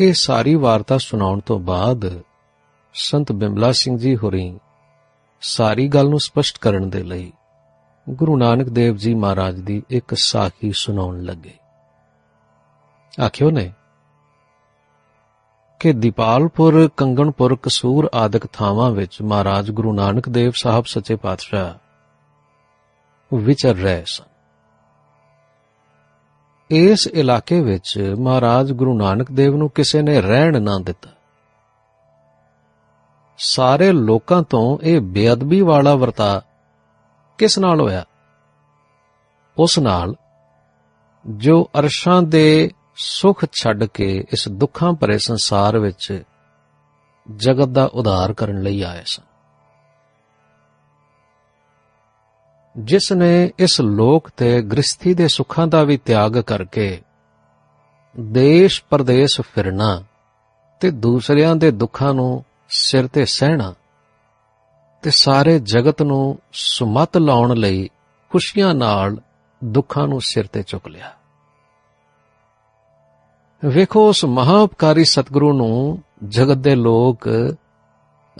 ਇਹ 0.00 0.12
ਸਾਰੀ 0.12 0.54
ਵਾਰਤਾ 0.54 0.98
ਸੁਣਾਉਣ 0.98 1.40
ਤੋਂ 1.40 1.58
ਬਾਅਦ 1.58 2.22
ਸੰਤ 2.94 3.32
ਬਿਮਲਾ 3.32 3.72
ਸਿੰਘ 3.72 3.98
ਜੀ 3.98 4.16
ਹੋਰੀ 4.16 4.60
ਸਾਰੀ 5.40 5.88
ਗੱਲ 5.88 6.08
ਨੂੰ 6.08 6.20
ਸਪਸ਼ਟ 6.20 6.58
ਕਰਨ 6.58 6.90
ਦੇ 6.90 7.02
ਲਈ 7.02 7.32
ਗੁਰੂ 8.10 8.36
ਨਾਨਕ 8.36 8.68
ਦੇਵ 8.68 8.96
ਜੀ 8.96 9.14
ਮਹਾਰਾਜ 9.14 9.60
ਦੀ 9.60 9.82
ਇੱਕ 9.90 10.14
ਸਾਖੀ 10.14 10.72
ਸੁਣਾਉਣ 10.72 11.22
ਲੱਗੇ। 11.22 11.54
ਆਖਿਓ 13.24 13.50
ਨੇ 13.50 13.72
ਕਿ 15.80 15.92
ਦੀਪਾਲਪੁਰ, 15.92 16.90
ਕੰਗਣਪੁਰ, 16.96 17.56
ਕਸੂਰ 17.62 18.10
ਆਦਿਕ 18.14 18.46
ਥਾਵਾਂ 18.46 18.90
ਵਿੱਚ 18.90 19.22
ਮਹਾਰਾਜ 19.22 19.70
ਗੁਰੂ 19.70 19.92
ਨਾਨਕ 19.92 20.28
ਦੇਵ 20.28 20.52
ਸਾਹਿਬ 20.54 20.84
ਸੱਚੇ 20.84 21.16
ਪਾਤਸ਼ਾਹ 21.16 21.74
ਵਿਚਰ 23.36 23.74
ਰਹੇ 23.74 24.04
ਸਨ। 24.06 24.35
ਇਸ 26.70 27.06
ਇਲਾਕੇ 27.06 27.60
ਵਿੱਚ 27.60 28.14
ਮਹਾਰਾਜ 28.18 28.72
ਗੁਰੂ 28.72 28.98
ਨਾਨਕ 28.98 29.30
ਦੇਵ 29.30 29.56
ਨੂੰ 29.56 29.70
ਕਿਸੇ 29.70 30.02
ਨੇ 30.02 30.20
ਰਹਿਣ 30.20 30.62
ਨਾ 30.62 30.78
ਦਿੱਤਾ। 30.78 31.10
ਸਾਰੇ 33.38 33.92
ਲੋਕਾਂ 33.92 34.42
ਤੋਂ 34.42 34.78
ਇਹ 34.82 35.00
ਬੇਅਦਬੀ 35.00 35.60
ਵਾਲਾ 35.60 35.94
ਵਰਤਾ 35.94 36.42
ਕਿਸ 37.38 37.58
ਨਾਲ 37.58 37.80
ਹੋਇਆ? 37.80 38.04
ਉਸ 39.58 39.78
ਨਾਲ 39.78 40.14
ਜੋ 41.26 41.70
ਅਰਸ਼ਾਂ 41.78 42.22
ਦੇ 42.22 42.70
ਸੁਖ 42.96 43.44
ਛੱਡ 43.62 43.84
ਕੇ 43.84 44.24
ਇਸ 44.32 44.48
ਦੁੱਖਾਂ 44.48 44.92
ਭਰੇ 44.92 45.18
ਸੰਸਾਰ 45.18 45.78
ਵਿੱਚ 45.78 46.22
ਜਗਤ 47.36 47.68
ਦਾ 47.68 47.84
ਉਧਾਰ 47.84 48.32
ਕਰਨ 48.32 48.62
ਲਈ 48.62 48.82
ਆਏ 48.82 49.02
ਸਨ। 49.06 49.25
ਜਿਸ 52.78 53.12
ਨੇ 53.12 53.50
ਇਸ 53.58 53.80
ਲੋਕ 53.80 54.30
ਤੇ 54.36 54.62
ਗ੍ਰਸਥੀ 54.62 55.14
ਦੇ 55.14 55.28
ਸੁੱਖਾਂ 55.28 55.66
ਦਾ 55.66 55.84
ਵੀ 55.84 55.96
ਤਿਆਗ 55.96 56.38
ਕਰਕੇ 56.38 57.02
ਦੇਸ਼ 58.20 58.82
ਪਰਦੇਸ 58.90 59.40
ਫਿਰਨਾ 59.40 60.02
ਤੇ 60.80 60.90
ਦੂਸਰਿਆਂ 60.90 61.56
ਦੇ 61.56 61.70
ਦੁੱਖਾਂ 61.70 62.14
ਨੂੰ 62.14 62.44
ਸਿਰ 62.68 63.06
ਤੇ 63.06 63.24
ਸਹਿਣਾ 63.24 63.74
ਤੇ 65.02 65.10
ਸਾਰੇ 65.10 65.58
ਜਗਤ 65.58 66.02
ਨੂੰ 66.02 66.38
ਸੁਮਤ 66.52 67.16
ਲਾਉਣ 67.16 67.56
ਲਈ 67.56 67.88
ਖੁਸ਼ੀਆਂ 68.32 68.74
ਨਾਲ 68.74 69.16
ਦੁੱਖਾਂ 69.64 70.08
ਨੂੰ 70.08 70.20
ਸਿਰ 70.20 70.46
ਤੇ 70.46 70.62
ਚੁੱਕ 70.62 70.88
ਲਿਆ। 70.88 71.12
ਵੇਖੋ, 73.64 74.08
ਉਸ 74.08 74.24
ਮਹਾਉਪਕਾਰੀ 74.24 75.04
ਸਤਿਗੁਰੂ 75.04 75.52
ਨੂੰ 75.52 76.02
ਜਗਤ 76.28 76.56
ਦੇ 76.56 76.74
ਲੋਕ 76.74 77.28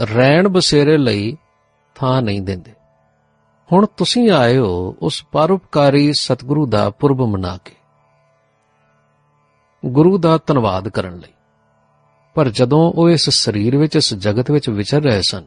ਰਹਿਣ 0.01 0.49
ਬਸੇਰੇ 0.49 0.97
ਲਈ 0.97 1.37
ਥਾਂ 1.95 2.23
ਨਹੀਂ 2.23 2.41
ਦਿੰਦੇ। 2.41 2.73
ਹੁਣ 3.73 3.87
ਤੁਸੀਂ 3.87 4.31
ਆਏ 4.31 4.59
ਹੋ 4.59 4.97
ਉਸ 5.03 5.25
ਪਰਉਪਕਾਰੀ 5.33 6.13
ਸਤਿਗੁਰੂ 6.13 6.67
ਦਾ 6.67 6.91
ਪੁਰਬ 6.91 7.23
ਮਨਾ 7.23 7.59
ਕੇ। 7.65 7.75
ਗੁਰੂ 9.87 10.19
ਦਾ 10.19 10.39
ਧੰਨਵਾਦ 10.47 10.89
ਕਰਨ 10.89 11.17
ਲਈ। 11.17 11.33
ਪਰ 12.35 12.49
ਜਦੋਂ 12.49 12.93
ਉਹ 12.93 13.11
ਇਸ 13.11 13.31
ਸਰੀਰ 13.31 13.77
ਵਿੱਚ, 13.77 13.97
ਇਸ 13.97 14.15
ਜਗਤ 14.15 14.51
ਵਿੱਚ 14.51 14.69
ਵਿਚਰ 14.69 15.01
ਰਹੇ 15.03 15.23
ਸਨ, 15.23 15.45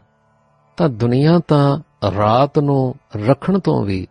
ਤਾਂ 0.78 0.90
ਦੁਨੀਆ 0.90 1.40
ਤਾਂ 1.48 1.80
ਰਾਤ 2.18 2.60
ਨੂੰ 2.60 2.96
ਰੱਖਣ 3.16 3.60
ਤੋਂ 3.60 3.86
ਵੀ 3.86 4.08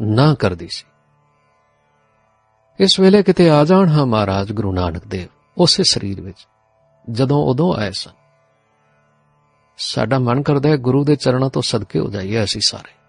ਨਾ 0.00 0.34
ਕਰਦੀ 0.34 0.68
ਸੀ। 0.70 0.86
ਇਸ 2.80 3.00
ਵੇਲੇ 3.00 3.22
ਕਿਤੇ 3.22 3.50
ਆ 3.50 3.64
ਜਾਣ, 3.64 3.88
ਹਾਂ 3.88 4.06
ਮਹਾਰਾਜ, 4.06 4.52
ਗੁਰੂ 4.52 4.72
ਨਾਨਕ 4.72 5.06
ਦੇਵ, 5.06 5.28
ਉਸੇ 5.58 5.82
ਸਰੀਰ 5.82 6.20
ਵਿੱਚ, 6.20 6.48
ਜਦੋਂ 7.10 7.46
ਉਦੋਂ 7.46 7.74
ਆਏ 7.74 7.90
ਸਨ। 7.92 8.10
ਸਾਡਾ 9.78 10.18
ਮਨ 10.18 10.42
ਕਰਦਾ 10.42 10.68
ਹੈ 10.68 10.76
ਗੁਰੂ 10.76 11.04
ਦੇ 11.04 11.16
ਚਰਨਾਂ 11.16 11.50
ਤੋਂ 11.50 11.62
ਸਦਕੇ 11.62 11.98
ਹੋ 11.98 12.10
ਜਾਈਏ 12.10 12.44
ਅਸੀਂ 12.44 12.60
ਸਾਰੇ। 12.64 12.99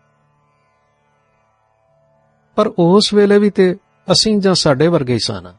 ਪਰ 2.55 2.67
ਉਸ 2.67 3.13
ਵੇਲੇ 3.13 3.39
ਵੀ 3.39 3.49
ਤੇ 3.49 3.77
ਅਸੀਂ 4.11 4.39
ਜਾਂ 4.39 4.55
ਸਾਡੇ 4.55 4.87
ਵਰਗੇ 4.87 5.13
ਹੀ 5.13 5.19
ਸਨ 5.19 5.53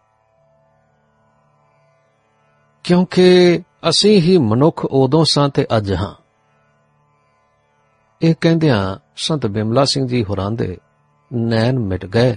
ਕਿਉਂਕਿ 2.85 3.61
ਅਸੀਂ 3.89 4.23
ਹੀ 4.23 4.39
ਮਨੁੱਖ 4.39 4.85
ਉਦੋਂ 4.85 5.25
ਸਾਂ 5.31 5.49
ਤੇ 5.49 5.67
ਅੱਜ 5.77 5.93
ਹਾਂ। 5.93 6.15
ਇਹ 8.23 8.35
ਕਹਿੰਦਿਆਂ 8.41 8.97
ਸੰਤ 9.17 9.47
ਬਿਮਲਾ 9.47 9.85
ਸਿੰਘ 9.85 10.07
ਜੀ 10.07 10.25
ਹੋਰਾਂ 10.25 10.51
ਦੇ 10.51 10.79
ਨੈਣ 11.35 11.79
ਮਿਟ 11.79 12.07
ਗਏ 12.07 12.37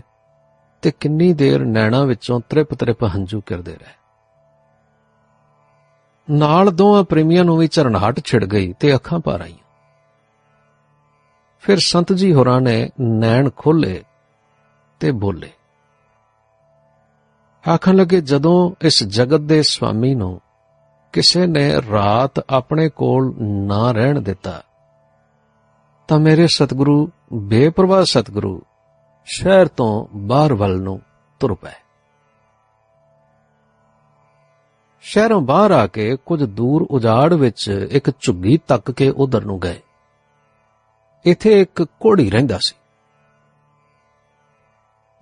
ਤੇ 0.81 0.91
ਕਿੰਨੀ 0.91 1.33
ਦੇਰ 1.33 1.65
ਨੈਣਾ 1.65 2.03
ਵਿੱਚੋਂ 2.03 2.39
ਤ੍ਰਿਪ 2.49 2.73
ਤ੍ਰਿਪ 2.73 3.03
ਹੰਝੂ 3.03 3.41
ਕਿਰਦੇ 3.41 3.73
ਰਹੇ। 3.73 3.93
ਨਾਲ 6.29 6.71
ਦੋਹਾਂ 6.71 7.03
ਪ੍ਰੇਮੀਆਂ 7.03 7.43
ਨੂੰ 7.43 7.57
ਵੀ 7.57 7.67
ਝਰਨਾਹਟ 7.67 8.19
ਛਿੜ 8.25 8.45
ਗਈ 8.45 8.73
ਤੇ 8.73 8.95
ਅੱਖਾਂ 8.95 9.19
ਭਰ 9.19 9.41
ਆਈਆਂ। 9.41 9.65
ਫਿਰ 11.59 11.77
ਸੰਤ 11.85 12.13
ਜੀ 12.13 12.33
ਹੋਰਾਂ 12.33 12.61
ਨੇ 12.61 12.89
ਨੈਣ 13.01 13.49
ਖੋਲੇ 13.57 14.03
ਤੇ 14.99 15.11
ਬੋਲੇ। 15.11 15.51
ਆਖਣ 17.73 17.95
ਲੱਗੇ, 17.95 18.21
ਜਦੋਂ 18.21 18.71
ਇਸ 18.81 19.03
ਜਗਤ 19.03 19.39
ਦੇ 19.39 19.63
ਸੁਆਮੀ 19.63 20.15
ਨੂੰ 20.15 20.41
ਕਿਸੇ 21.13 21.45
ਨੇ 21.45 21.75
ਰਾਤ 21.91 22.45
ਆਪਣੇ 22.49 22.89
ਕੋਲ 22.89 23.35
ਨਾ 23.41 23.91
ਰਹਿਣ 23.91 24.21
ਦਿੱਤਾ, 24.21 24.63
ਤਾਂ 26.07 26.19
ਮੇਰੇ 26.19 26.47
ਸਤਿਗੁਰੂ, 26.47 27.09
ਬੇਪਰਵਾਹ 27.33 28.03
ਸਤਿਗੁਰੂ, 28.03 28.61
ਸ਼ਹਿਰ 29.25 29.67
ਤੋਂ 29.67 30.17
ਬਾਹਰ 30.17 30.53
ਵੱਲ 30.53 30.81
ਨੂੰ 30.81 31.01
ਤੁਰ 31.39 31.53
ਪਏ। 31.53 31.71
ਸ਼ਹਿਰੋਂ 35.01 35.41
ਬਾਹਰ 35.41 35.71
ਆ 35.71 35.87
ਕੇ 35.87 36.17
ਕੁਝ 36.25 36.43
ਦੂਰ 36.43 36.87
ਉਜਾੜ 36.91 37.33
ਵਿੱਚ 37.33 37.87
ਇੱਕ 37.91 38.11
ਝੁੱਗੀ 38.21 38.59
ਤੱਕ 38.67 38.91
ਕੇ 38.91 39.09
ਉਧਰ 39.09 39.45
ਨੂੰ 39.45 39.59
ਗਏ। 39.59 39.81
ਇੱਥੇ 41.25 41.61
ਇੱਕ 41.61 41.83
ਕੋੜੀ 41.83 42.31
ਰਹਿੰਦਾ 42.31 42.57
ਸੀ। 42.57 42.75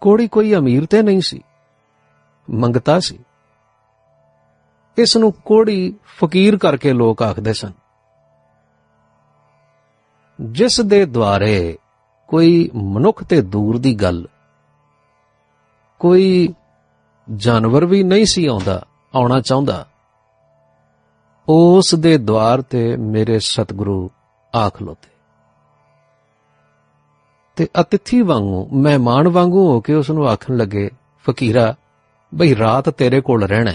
ਕੋੜੀ 0.04 0.28
ਕੋਈ 0.28 0.54
ਅਮੀਰ 0.56 0.86
ਤੇ 0.86 1.02
ਨਹੀਂ 1.02 1.22
ਸੀ, 1.22 1.42
ਮੰਗਤਾ 2.50 3.00
ਸੀ। 3.00 3.20
ਇਸ 4.98 5.16
ਨੂੰ 5.18 5.32
ਕੋੜੀ 5.46 5.96
ਫਕੀਰ 6.18 6.58
ਕਰਕੇ 6.58 6.94
ਲੋਕ 6.94 7.22
ਆਖਦੇ 7.24 7.54
ਸਨ। 7.54 7.72
ਜਿਸ 10.42 10.82
ਦੇ 10.82 11.06
ਦੁਆਰੇ 11.06 11.78
ਕੋਈ 12.30 12.70
ਮਨੁੱਖ 12.76 13.24
ਤੇ 13.24 13.42
ਦੂਰ 13.42 13.78
ਦੀ 13.78 13.94
ਗੱਲ, 13.96 14.28
ਕੋਈ 16.00 16.54
ਜਾਨਵਰ 17.36 17.86
ਵੀ 17.86 18.04
ਨਹੀਂ 18.04 18.26
ਸੀ 18.26 18.46
ਆਉਂਦਾ, 18.46 18.86
ਆਉਣਾ 19.16 19.40
ਚਾਹੁੰਦਾ, 19.42 19.86
ਉਸ 21.48 21.96
ਦੇ 21.96 22.18
ਦਵਾਰ 22.18 22.62
ਤੇ 22.62 22.96
ਮੇਰੇ 22.98 23.40
ਸਤਿਗੁਰੂ 23.40 24.10
ਆਖ 24.54 24.82
ਲੋਤੇ। 24.82 25.13
ਤੇ 27.56 27.68
ਅਤਿਥੀ 27.82 28.22
ਵਾਂਗੂ, 28.22 28.70
ਮਹਿਮਾਨ 28.74 29.28
ਵਾਂਗੂ 29.28 29.68
ਹੋ 29.68 29.82
ਕੇ 29.82 29.94
ਉਸ 29.94 30.10
ਨੂੰ 30.10 30.28
ਆਖਣ 30.28 30.58
ਲੱਗੇ, 30.58 30.90
ਫਕੀਰਾ, 31.28 31.76
ਬਈ 32.36 32.56
ਰਾਤ 32.56 32.90
ਤੇਰੇ 32.90 33.22
ਕੋਲ 33.22 33.44
ਰਹਿਣਾ 33.44 33.72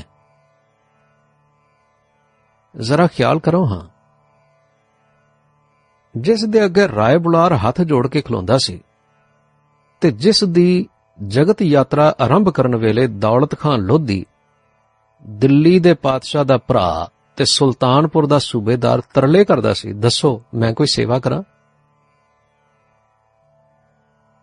ਜ਼ਰਾ 2.76 3.06
ਖਿਆਲ 3.06 3.38
ਕਰੋ 3.38 3.66
ਹਾਂ। 3.66 3.88
ਜਿਸ 6.16 6.44
ਦੇ 6.44 6.64
ਅੱਗੇ 6.64 6.88
ਰਾਏ 6.88 7.16
ਬੁਲਾਰ 7.16 7.52
ਹੱਥ 7.54 7.80
ਜੋੜ 7.80 8.08
ਕੇ 8.08 8.20
ਖਲੋਂਦਾ 8.20 8.58
ਸੀ 8.58 8.80
ਤੇ 10.00 10.10
ਜਿਸ 10.10 10.44
ਦੀ 10.44 10.88
ਜਗਤ 11.26 11.62
ਯਾਤਰਾ 11.62 12.14
ਆਰੰਭ 12.20 12.50
ਕਰਨ 12.50 12.76
ਵੇਲੇ 12.76 13.06
ਦੌਲਤ 13.06 13.58
ਖਾਨ 13.58 13.80
ਲੋਧੀ, 13.80 14.26
ਦਿੱਲੀ 15.26 15.78
ਦੇ 15.78 15.94
ਪਾਤਸ਼ਾਹ 15.94 16.44
ਦਾ 16.44 16.58
ਭਰਾ 16.58 17.10
ਤੇ 17.36 17.44
ਸੁਲਤਾਨਪੁਰ 17.44 18.26
ਦਾ 18.26 18.38
ਸੂਬੇਦਾਰ 18.38 19.02
ਤਰਲੇ 19.14 19.44
ਕਰਦਾ 19.44 19.72
ਸੀ, 19.72 19.92
ਦੱਸੋ, 19.92 20.42
ਮੈਂ 20.54 20.74
ਕੋਈ 20.74 20.86
ਸੇਵਾ 20.86 21.18
ਕਰਾਂ? 21.18 21.42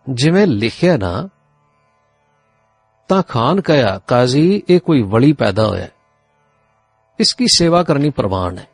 ਜਿਵੇਂ 0.08 0.46
ਲਿਖਿਆ 0.46 0.96
ਨਾ, 0.96 1.28
ਤਾਂ 3.08 3.22
ਖਾਨ 3.22 3.60
ਕਹਿਆ 3.60 3.98
ਕਾਜ਼ੀ, 3.98 4.62
ਇਹ 4.68 4.80
ਕੋਈ 4.80 5.02
ਵਲੀ 5.02 5.32
ਪੈਦਾ 5.32 5.66
ਹੋਇਆ 5.66 5.88
ਇਸ 7.20 7.36
ਦੀ 7.38 7.46
ਸੇਵਾ 7.46 7.82
ਕਰਨੀ 7.82 8.10
ਪ੍ਰਵਾਨ 8.10 8.58
ਹੈ। 8.58 8.66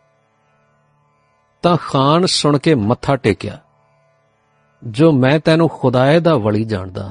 ਤਾਂ 1.62 1.76
ਖਾਨ 1.76 2.26
ਸੁਣ 2.26 2.58
ਕੇ 2.58 2.74
ਮੱਥਾ 2.74 3.16
ਟੇਕਿਆ, 3.16 3.58
ਜੋ 4.84 5.12
ਮੈਂ 5.12 5.38
ਤੈਨੂੰ 5.40 5.68
ਖੁਦਾਏ 5.68 6.20
ਦਾ 6.20 6.36
ਵਲੀ 6.36 6.64
ਜਾਣਦਾ 6.64 7.10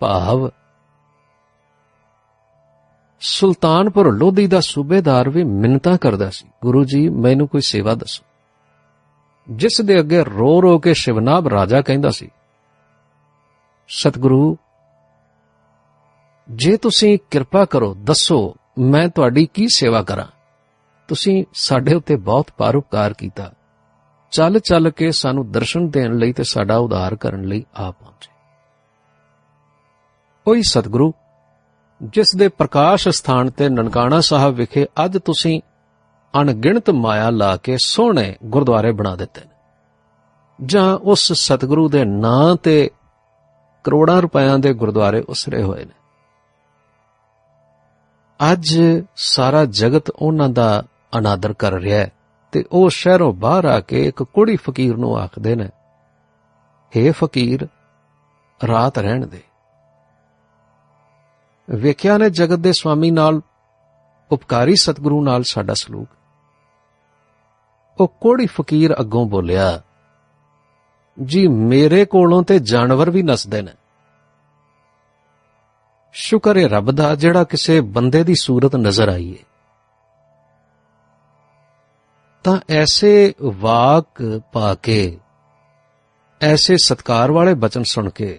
ਭਾਵ 0.00 0.50
ਸੁਲਤਾਨਪੁਰ 3.20 4.12
ਲੋਧੀ 4.12 4.46
ਦਾ 4.46 4.60
ਸੂਬੇਦਾਰ 4.60 5.28
ਵੀ 5.28 5.44
ਮਿੰਨਤਾਂ 5.44 5.98
ਕਰਦਾ 5.98 6.30
ਸੀ। 6.30 6.48
ਗੁਰੂ 6.62 6.84
ਜੀ, 6.84 7.08
ਮੈਨੂੰ 7.08 7.48
ਕੋਈ 7.48 7.60
ਸੇਵਾ 7.60 7.94
ਦੱਸੋ। 7.94 8.24
ਜਿਸ 9.50 9.80
ਦੇ 9.84 10.00
ਅੱਗੇ 10.00 10.24
ਰੋ 10.24 10.62
ਰੋ 10.62 10.78
ਕੇ 10.78 10.94
ਸ਼ਿਵਨਾਬ 10.94 11.48
ਰਾਜਾ 11.48 11.80
ਕਹਿੰਦਾ 11.82 12.10
ਸੀ 12.10 12.30
ਸਤਿਗੁਰੂ, 13.88 14.56
ਜੇ 16.50 16.76
ਤੁਸੀਂ 16.76 17.18
ਕਿਰਪਾ 17.30 17.64
ਕਰੋ, 17.64 17.94
ਦੱਸੋ, 17.94 18.56
ਮੈਂ 18.78 19.08
ਤੁਹਾਡੀ 19.08 19.46
ਕੀ 19.46 19.68
ਸੇਵਾ 19.68 20.02
ਕਰਾਂ? 20.02 20.26
ਤੁਸੀਂ 21.08 21.44
ਸਾਡੇ 21.54 21.94
ਉੱਤੇ 21.94 22.16
ਬਹੁਤ 22.16 22.50
ਪਰਉਪਕਾਰ 22.58 23.12
ਕੀਤਾ। 23.12 23.52
ਚੱਲ 24.30 24.58
ਚੱਲ 24.58 24.90
ਕੇ 24.90 25.12
ਸਾਨੂੰ 25.12 25.52
ਦਰਸ਼ਨ 25.52 25.88
ਦੇਣ 25.88 26.14
ਲਈ 26.14 26.32
ਤੇ 26.32 26.44
ਸਾਡਾ 26.44 26.76
ਉਧਾਰ 26.76 27.16
ਕਰਨ 27.16 27.44
ਲਈ 27.44 27.64
ਆ 27.76 27.90
ਪਹੁੰਚੇ। 27.90 28.32
ਉਹੀ 30.46 30.62
ਸਤਿਗੁਰੂ, 30.62 31.12
ਜਿਸ 32.02 32.36
ਦੇ 32.36 32.48
ਪ੍ਰਕਾਸ਼ 32.48 33.08
ਸਥਾਨ 33.08 33.50
ਤੇ 33.50 33.68
ਨਨਕਾਣਾ 33.68 34.20
ਸਾਹਿਬ 34.20 34.54
ਵਿਖੇ 34.54 34.86
ਅੱਜ 35.04 35.18
ਤੁਸੀਂ 35.18 35.60
ਅਣਗਿਣਤ 36.40 36.90
ਮਾਇਆ 36.90 37.30
ਲਾ 37.30 37.56
ਕੇ 37.56 37.76
ਸੋਹਣੇ 37.84 38.36
ਗੁਰਦੁਆਰੇ 38.44 38.92
ਬਣਾ 38.92 39.16
ਦਿੱਤੇ 39.16 39.40
ਨੇ। 39.40 39.50
ਜਾਂ 40.66 40.96
ਉਸ 40.96 41.32
ਸਤਿਗੁਰੂ 41.32 41.88
ਦੇ 41.88 42.04
ਨਾਂ 42.04 42.56
ਤੇ 42.56 42.90
ਕਰੋੜਾਂ 43.86 44.22
ਰੁਪਇਆਂ 44.22 44.58
ਦੇ 44.58 44.72
ਗੁਰਦੁਆਰੇ 44.72 45.20
ਉਸਰੇ 45.20 45.62
ਹੋਏ 45.62 45.84
ਨੇ। 45.84 45.92
ਅੱਜ 48.52 48.80
ਸਾਰਾ 49.16 49.64
ਜਗਤ 49.64 50.10
ਉਹਨਾਂ 50.10 50.48
ਦਾ 50.48 50.84
ਅਨਾਦਰ 51.18 51.52
ਕਰ 51.52 51.72
ਰਿਹਾ 51.72 51.98
ਹੈ 51.98 52.12
ਤੇ 52.52 52.64
ਉਹ 52.72 52.90
ਸ਼ਹਿਰੋਂ 52.90 53.32
ਬਾਹਰ 53.32 53.64
ਆ 53.64 53.80
ਕੇ 53.80 54.08
ਇੱਕ 54.08 54.22
ਕੁੜੀ 54.22 54.56
ਫਕੀਰ 54.56 54.96
ਨੂੰ 54.96 55.18
ਆਖਦੇ 55.18 55.56
ਨੇ 55.56 55.68
हे 56.98 57.12
ਫਕੀਰ, 57.12 57.68
ਰਾਤ 58.66 58.98
ਰਹਿਣ 58.98 59.26
ਦੇ। 59.26 59.42
ਵੇਖਿਆ 61.70 62.18
ਨੇ 62.18 62.30
ਜਗਤ 62.30 62.58
ਦੇ 62.58 62.72
ਸਵਾਮੀ 62.72 63.10
ਨਾਲ, 63.10 63.40
ਉਪਕਾਰੀ 64.32 64.76
ਸਤਿਗੁਰੂ 64.76 65.24
ਨਾਲ 65.24 65.42
ਸਾਡਾ 65.42 65.74
ਸਲੂਕ। 65.74 66.08
ਉਹ 68.00 68.08
ਕੋੜੀ 68.20 68.46
ਫਕੀਰ 68.46 68.94
ਅੱਗੋਂ 69.00 69.26
ਬੋਲਿਆ 69.26 69.82
ਜੀ, 71.24 71.46
ਮੇਰੇ 71.48 72.04
ਕੋਲੋਂ 72.04 72.42
ਤੇ 72.42 72.58
ਜਾਨਵਰ 72.58 73.10
ਵੀ 73.10 73.22
ਨਸਦੇ 73.22 73.62
ਨੇ। 73.62 73.72
ਸ਼ੁਕਰ 76.12 76.58
ਹੈ 76.58 76.68
ਰੱਬ 76.68 76.90
ਦਾ 76.90 77.14
ਜਿਹੜਾ 77.14 77.44
ਕਿਸੇ 77.44 77.80
ਬੰਦੇ 77.80 78.24
ਦੀ 78.24 78.34
ਸੂਰਤ 78.34 78.76
ਨਜ਼ਰ 78.76 79.08
ਆਈ 79.08 79.32
ਹੈ 79.32 79.44
ਤਾਂ 82.44 82.58
ਐਸੇ 82.70 83.34
ਵਾਕ 83.42 84.40
ਪਾ 84.52 84.74
ਕੇ, 84.74 85.18
ਐਸੇ 86.40 86.76
ਸਤਕਾਰ 86.76 87.32
ਵਾਲੇ 87.32 87.54
ਬਚਨ 87.54 87.82
ਸੁਣ 87.82 88.10
ਕੇ 88.10 88.38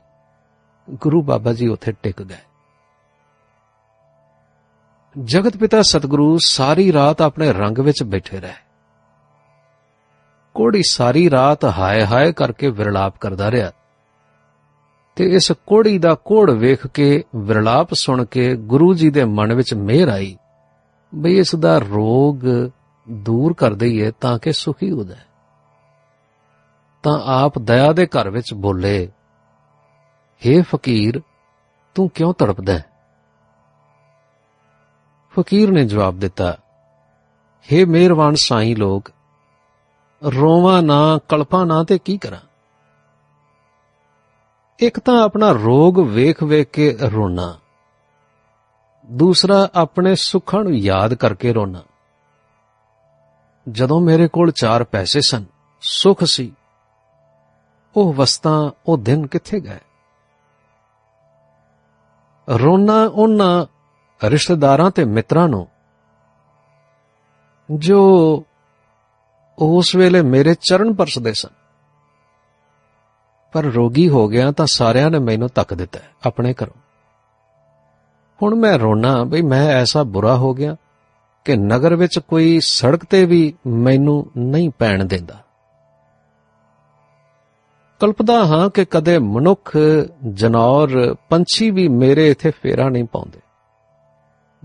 ਗੁਰੂ 0.90 1.22
ਬਾਬਾ 1.22 1.54
ਜੀ 1.54 1.68
ਉੱਥੇ 1.68 1.92
ਟਿਕ 1.92 2.22
ਗਏ। 2.22 2.38
ਜਗਤ 5.24 5.58
ਪਿਤਾ 5.58 5.82
ਸਤਿਗੁਰੂ 5.82 6.38
ਸਾਰੀ 6.46 6.94
ਰਾਤ 6.94 7.22
ਆਪਣੇ 7.22 7.54
ਰੰਗ 7.54 7.80
ਵਿੱਚ 7.80 8.04
ਬੈਠੇ 8.04 8.40
ਰਹੇ। 8.40 8.67
ਕੋੜੀ 10.58 10.82
ਸਾਰੀ 10.90 11.30
ਰਾਤ 11.30 11.66
ਹਾਏ 11.66 12.06
ਹਾਏ 12.06 12.32
ਕਰਕੇ 12.32 12.70
ਵਿਰਲਾਪ 12.70 13.18
ਕਰਦਾ 13.18 13.52
ਰਿਹਾ। 13.52 13.72
ਤੇ 15.16 15.26
ਇਸ 15.26 15.52
ਕੋੜੀ 15.52 15.98
ਦਾ 15.98 16.14
ਕੋੜ 16.16 16.52
ਵੇਖ 16.52 16.88
ਕੇ, 16.88 17.24
ਵਿਰਲਾਪ 17.36 17.94
ਸੁਣ 17.94 18.26
ਕੇ 18.26 18.56
ਗੁਰੂ 18.56 18.94
ਜੀ 18.94 19.10
ਦੇ 19.10 19.24
ਮਨ 19.24 19.54
ਵਿੱਚ 19.54 19.74
ਮਿਹਰ 19.74 20.10
ਆਈ, 20.10 20.38
ਬਈ 21.16 21.38
ਇਸ 21.38 21.56
ਦਾ 21.56 21.78
ਰੋਗ 21.78 22.40
ਦੂਰ 23.10 23.54
ਕਰ 23.54 23.74
ਦਈਏ 23.74 24.12
ਤਾਂ 24.22 24.40
ਕਿ 24.40 24.52
ਸੁਖੀ 24.52 24.92
ਹੋ 24.92 25.04
ਜਾਏ 25.04 25.26
ਤਾਂ 27.04 27.20
ਆਪ 27.26 27.60
ਦਇਆ 27.60 27.92
ਦੇ 27.94 28.06
ਘਰ 28.06 28.30
ਵਿੱਚ 28.30 28.54
ਬੋਲੇ 28.54 29.10
हे 30.42 30.64
ਫਕੀਰ, 30.64 31.22
ਤੂੰ 31.96 32.10
ਕਿਉਂ 32.10 32.34
ਤੜਪਦਾ 32.34 32.74
ਹੈ? 32.74 32.86
ਫਕੀਰ 35.34 35.72
ਨੇ 35.72 35.86
ਜਵਾਬ 35.86 36.20
ਦਿੱਤਾ 36.20 36.58
हे 37.70 37.88
ਮਿਹਰਬਾਨ 37.88 38.36
ਸਾਈਂ 38.36 38.76
ਲੋਕ 38.76 39.12
ਰੋਵਾਂ 40.24 40.84
ਨਾ, 40.84 41.20
ਕਲਪਾਂ 41.30 41.66
ਨਾ 41.66 41.84
ਤੇ 41.84 41.98
ਕੀ 41.98 42.18
ਕਰਾਂ? 42.18 42.40
ਇੱਕ 44.80 45.00
ਤਾਂ 45.00 45.24
ਆਪਣਾ 45.24 45.52
ਰੋਗ 45.52 46.00
ਵੇਖ 46.00 46.44
ਵੇਖ 46.44 46.70
ਕੇ 46.70 46.98
ਰੋਣਾ। 47.02 47.58
ਦੂਸਰਾ, 49.06 49.70
ਆਪਣੇ 49.76 50.16
ਸੁੱਖਾਂ 50.16 50.64
ਨੂੰ 50.64 50.74
ਯਾਦ 50.74 51.14
ਕਰਕੇ 51.14 51.54
ਰੋਣਾ। 51.54 51.82
ਜਦੋਂ 53.70 54.02
ਮੇਰੇ 54.02 54.28
ਕੋਲ 54.28 54.52
ਚਾਰ 54.52 54.84
ਪੈਸੇ 54.84 55.22
ਸਨ, 55.22 55.46
ਸੁਖ 55.82 56.24
ਸੀ, 56.24 56.56
ਉਹ 57.96 58.14
ਵਸਤਾਂ, 58.14 58.72
ਉਹ 58.86 58.98
ਦਿਨ 58.98 59.28
ਕਿੱਥੇ 59.28 59.60
ਗਏ? 59.60 59.80
ਰੋਣਾ 62.50 63.06
ਉਹਨਾਂ 63.06 63.66
ਰਿਸ਼ਤੇਦਾਰਾਂ 64.30 64.92
ਤੇ 64.92 65.06
ਮਿੱਤਰਾਂ 65.06 65.48
ਨੂੰ, 65.48 65.68
ਜੋ 67.72 68.44
ਉਸ 69.58 69.96
ਵੇਲੇ 69.96 70.22
ਮੇਰੇ 70.22 70.54
ਚਰਨ 70.54 70.94
ਪਰਸਦੇ 70.94 71.34
ਸਨ। 71.34 71.50
ਪਰ 73.54 73.64
ਰੋਗੀ 73.64 74.10
ਹੋ 74.10 74.28
ਗਿਆ 74.28 74.52
ਤਾਂ 74.52 74.66
ਸਾਰਿਆਂ 74.66 75.10
ਨੇ 75.10 75.20
ਮੈਨੂੰ 75.20 75.50
ਤੱਕ 75.50 75.74
ਦਿੱਤਾ, 75.74 76.00
ਆਪਣੇ 76.26 76.54
ਘਰੋਂ। 76.54 76.80
ਹੁਣ 78.44 78.56
ਮੈਂ 78.56 78.80
ਰੋਣਾ 78.80 79.24
ਬਈ 79.24 79.42
ਮੈਂ 79.42 79.70
ਐਸਾ 79.70 80.04
ਬੁਰਾ 80.04 80.36
ਹੋ 80.36 80.54
ਗਿਆ 80.54 80.76
ਕਿ 81.46 81.56
ਨਗਰ 81.56 81.96
ਵਿੱਚ 81.96 82.20
ਕੋਈ 82.20 82.60
ਸੜਕ 82.64 83.06
ਤੇ 83.06 83.26
ਵੀ 83.26 83.54
ਮੈਨੂੰ 83.68 84.32
ਨਹੀਂ 84.38 84.70
ਪੈਣ 84.80 85.06
ਦਿੰਦਾ। 85.06 85.36
ਕਲਪਦਾ 88.00 88.46
ਹਾਂ 88.46 88.70
ਕਿ 88.70 88.86
ਕਦੇ 88.86 89.20
ਮਨੁੱਖ, 89.20 89.78
ਜਨੌਰ, 90.28 91.16
ਪੰਛੀ 91.30 91.72
ਵੀ 91.72 91.88
ਮੇਰੇ 91.88 92.30
ਇੱਥੇ 92.30 92.52
ਫੇਰਾ 92.52 92.90
ਨਹੀਂ 92.90 93.04
ਪਾਉਂਦੇ। 93.04 93.40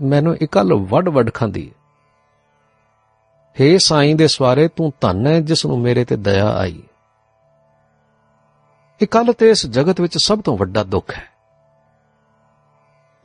ਮੈਨੂੰ 0.01 0.35
ਇਕੱਲ 0.35 0.73
ਵੱਡ 0.73 1.09
ਵੱਡ 1.09 1.33
ਖਾਂਦੀ 1.33 1.69
ਹੈ। 1.69 1.82
ਹੇ 3.59 3.77
ਸਾਈਂ 3.77 4.15
ਦੇ 4.15 4.27
ਸਵਾਰੇ 4.27 4.67
ਤੂੰ 4.67 4.91
ਧੰਨ 5.01 5.27
ਹੈ 5.27 5.39
ਜਿਸ 5.39 5.65
ਨੂੰ 5.65 5.79
ਮੇਰੇ 5.79 6.05
ਤੇ 6.05 6.15
ਦਇਆ 6.17 6.49
ਆਈ। 6.49 6.83
ਇਕੱਲ 9.01 9.33
ਤੇ 9.33 9.49
ਇਸ 9.49 9.65
ਜਗਤ 9.65 10.01
ਵਿੱਚ 10.01 10.17
ਸਭ 10.17 10.41
ਤੋਂ 10.41 10.57
ਵੱਡਾ 10.57 10.83
ਦੁੱਖ 10.83 11.13
ਹੈ। 11.15 11.23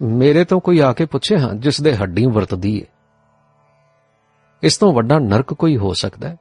ਮੇਰੇ 0.02 0.44
ਤੋਂ 0.44 0.60
ਕੋਈ 0.60 0.78
ਆ 0.78 0.92
ਕੇ 0.92 1.04
ਪੁੱਛੇ 1.04 1.38
ਹਾਂ, 1.38 1.54
ਜਿਸ 1.54 1.80
ਦੇ 1.80 1.96
ਹੱਡੀ 1.96 2.26
ਵਰਤਦੀ 2.26 2.80
ਹੈ 2.80 2.86
ਇਸ 4.62 4.76
ਤੋਂ 4.78 4.92
ਵੱਡਾ 4.92 5.18
ਨਰਕ 5.18 5.52
ਕੋਈ 5.54 5.76
ਹੋ 5.76 5.92
ਸਕਦਾ 5.92 6.28
ਹੈ। 6.28 6.36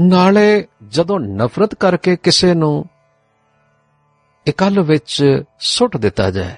ਨਾਲੇ 0.00 0.66
ਜਦੋਂ 0.88 1.20
ਨਫ਼ਰਤ 1.20 1.74
ਕਰਕੇ 1.74 2.16
ਕਿਸੇ 2.16 2.54
ਨੂੰ 2.54 2.84
ਇਕੱਲ 4.46 4.80
ਵਿੱਚ 4.80 5.42
ਸੁੱਟ 5.58 5.96
ਦਿੱਤਾ 5.96 6.30
ਜਾਏ, 6.30 6.54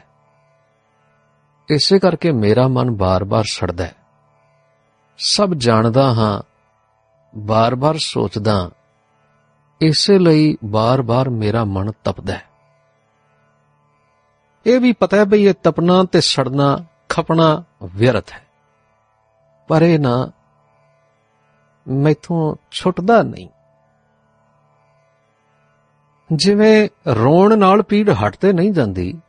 ਇਸੇ 1.68 1.98
ਕਰਕੇ 1.98 2.32
ਮੇਰਾ 2.32 2.68
ਮਨ 2.68 2.90
ਬਾਰ-ਬਾਰ 2.90 3.44
ਸੜਦਾ 3.44 3.84
ਹੈ। 3.84 3.94
ਸਭ 5.18 5.54
ਜਾਣਦਾ 5.54 6.14
ਹਾਂ, 6.14 6.42
ਬਾਰ-ਬਾਰ 7.36 7.94
ਸੋਚਦਾ 7.98 8.70
ਇਸੇ 9.80 10.18
ਲਈ 10.18 10.56
ਬਾਰ-ਬਾਰ 10.64 11.30
ਮੇਰਾ 11.30 11.64
ਮਨ 11.64 11.92
ਤਪਦਾ 12.04 12.32
ਹੈ। 12.32 12.42
ਇਹ 14.66 14.80
ਵੀ 14.80 14.92
ਪਤਾ 14.92 15.16
ਹੈ 15.16 15.24
ਬਈ 15.24 15.44
ਇਹ 15.44 15.54
ਤਪਣਾ 15.62 16.04
ਤੇ 16.04 16.20
ਸੜਨਾ, 16.20 16.84
ਖਪਣਾ 17.08 17.64
ਵਿਅਰਥ 17.82 18.32
ਹੈ। 18.32 18.46
ਪਰ 19.68 19.82
ਇਹ 19.82 20.00
ਨਾ 20.00 20.30
ਮੈਥੋਂ 21.88 22.56
ਛੁੱਟਦਾ 22.70 23.22
ਨਹੀਂ। 23.22 23.48
ਜਿਵੇਂ 26.32 26.88
ਰੋਣ 27.08 27.58
ਨਾਲ 27.58 27.82
ਪੀੜ 27.82 28.10
ਹਟਦੇ 28.10 28.52
ਨਹੀਂ 28.52 28.72
ਜਾਂਦੀ, 28.72 29.20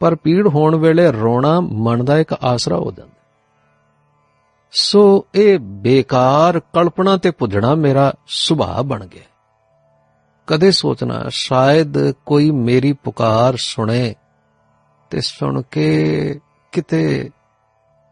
ਪਰ 0.00 0.14
ਪੀੜ 0.14 0.48
ਹੋਣ 0.48 0.76
ਵੇਲੇ 0.76 1.12
ਰੋਣਾ 1.12 1.60
ਮਨ 1.60 2.04
ਦਾ 2.04 2.18
ਇੱਕ 2.18 2.34
ਆਸਰਾ 2.44 2.76
ਹੋ 2.76 2.92
ਜਾਂਦਾ। 2.92 3.13
ਸੋ 4.76 5.26
ਇਹ 5.34 5.58
ਬੇਕਾਰ 5.58 6.60
ਕਲਪਨਾ 6.60 7.16
ਤੇ 7.16 7.30
ਪੁੱਜਣਾ 7.30 7.74
ਮੇਰਾ 7.74 8.14
ਸੁਭਾਅ 8.26 8.82
ਬਣ 8.82 9.06
ਗਿਆ। 9.06 9.22
ਕਦੇ 10.46 10.70
ਸੋਚਣਾ, 10.70 11.24
ਸ਼ਾਇਦ 11.28 12.10
ਕੋਈ 12.10 12.50
ਮੇਰੀ 12.50 12.92
ਪੁਕਾਰ 12.92 13.56
ਸੁਣੇ 13.56 14.14
ਤੇ 15.10 15.20
ਸੁਣ 15.20 15.62
ਕੇ 15.62 16.40
ਕਿਤੇ 16.72 17.30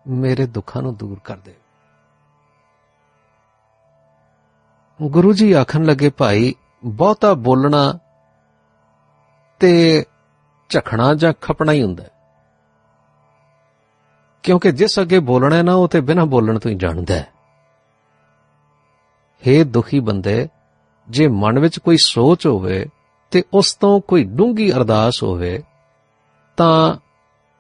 ਮੇਰੇ 0.09 0.47
ਦੁੱਖਾਂ 0.47 0.83
ਨੂੰ 0.83 0.97
ਦੂਰ 0.97 1.19
ਕਰ 1.25 1.37
ਦੇ। 1.37 1.55
ਗੁਰੂ 5.03 5.33
ਜੀ 5.33 5.53
ਆਖਣ 5.53 5.85
ਲੱਗੇ, 5.85 6.11
ਭਾਈ, 6.11 6.55
ਬਹੁਤਾ 6.85 7.35
ਬੋਲਣਾ 7.35 7.99
ਤੇ 9.61 10.05
ਝਖਣਾ 10.69 11.15
ਜਾਂ 11.15 11.33
ਖਪਣਾ 11.41 11.73
ਹੀ 11.73 11.83
ਹੁੰਦਾ 11.83 12.05
ਕਿਉਂਕਿ 14.43 14.73
ਜਿਸ 14.73 15.01
ਅੱਗੇ 15.01 15.19
ਬੋਲਣਾ 15.19 15.57
ਹੈ 15.57 15.63
ਨਾ, 15.63 15.75
ਉਹ 15.75 15.89
ਤੇ 15.89 16.01
ਬਿਨਾਂ 16.01 16.27
ਬੋਲਣ 16.27 16.59
ਤੋਂ 16.59 16.71
ਹੀ 16.71 16.77
ਜਾਣਦਾ 16.77 17.15
ਹੈ। 17.15 17.29
हे 19.49 19.65
ਦੁਖੀ 19.65 20.01
ਬੰਦੇ, 20.01 20.49
ਜੇ 21.09 21.29
ਮਨ 21.29 21.59
ਵਿੱਚ 21.59 21.79
ਕੋਈ 21.79 21.97
ਸੋਚ 21.97 22.47
ਹੋਵੇ 22.47 22.87
ਤੇ 23.31 23.43
ਉਸ 23.55 23.75
ਤੋਂ 23.75 24.01
ਕੋਈ 24.01 24.25
ਡੂੰਗੀ 24.25 24.73
ਅਰਦਾਸ 24.73 25.23
ਹੋਵੇ, 25.23 25.63
ਤਾਂ 26.57 26.97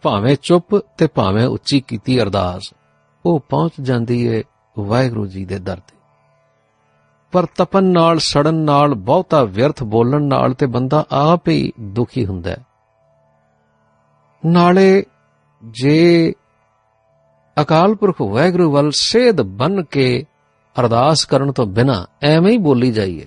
ਭਾਵੇਂ 0.02 0.36
ਚੁੱਪ 0.42 0.76
ਤੇ 0.76 1.06
ਭਾਵੇਂ 1.06 1.46
ਉੱਚੀ 1.46 1.80
ਕੀਤੀ 1.80 2.22
ਅਰਦਾਸ, 2.22 2.74
ਉਹ 3.26 3.40
ਪਹੁੰਚ 3.48 3.72
ਜਾਂਦੀ 3.80 4.26
ਏ 4.26 4.42
ਵਾਹਿਗੁਰੂ 4.78 5.26
ਜੀ 5.26 5.44
ਦੇ 5.44 5.58
ਦਰ 5.58 5.76
ਤੇ। 5.76 5.96
ਪਰ 7.32 7.46
ਤਪਨ 7.46 7.84
ਨਾਲ, 7.84 8.18
ਸੜਨ 8.18 8.54
ਨਾਲ, 8.54 8.94
ਬਹੁਤਾ 8.94 9.44
ਵਿਅਰਥ 9.44 9.82
ਬੋਲਣ 9.82 10.22
ਨਾਲ 10.22 10.52
ਤੇ 10.52 10.66
ਬੰਦਾ 10.66 11.04
ਆਪ 11.10 11.48
ਹੀ 11.48 11.72
ਦੁਖੀ 11.80 12.26
ਹੁੰਦਾ 12.26 12.50
ਹੈ। 12.50 12.56
ਨਾਲੇ 14.46 15.04
ਜੇ 15.64 16.32
ਅਕਾਲ 17.56 17.94
ਪੁਰਖ 17.94 18.20
ਵਾਹਿਗੁਰੂ 18.20 18.70
ਵੱਲ 18.72 18.90
ਸੇਧ 18.90 19.40
ਬਨ 19.40 19.82
ਕੇ 19.84 20.24
ਅਰਦਾਸ 20.76 21.24
ਕਰਨ 21.24 21.52
ਤੋਂ 21.52 21.66
ਬਿਨਾ 21.66 22.06
ਐਵੇਂ 22.22 22.52
ਹੀ 22.52 22.58
ਬੋਲੀ 22.58 22.92
ਜਾਈਏ, 22.92 23.26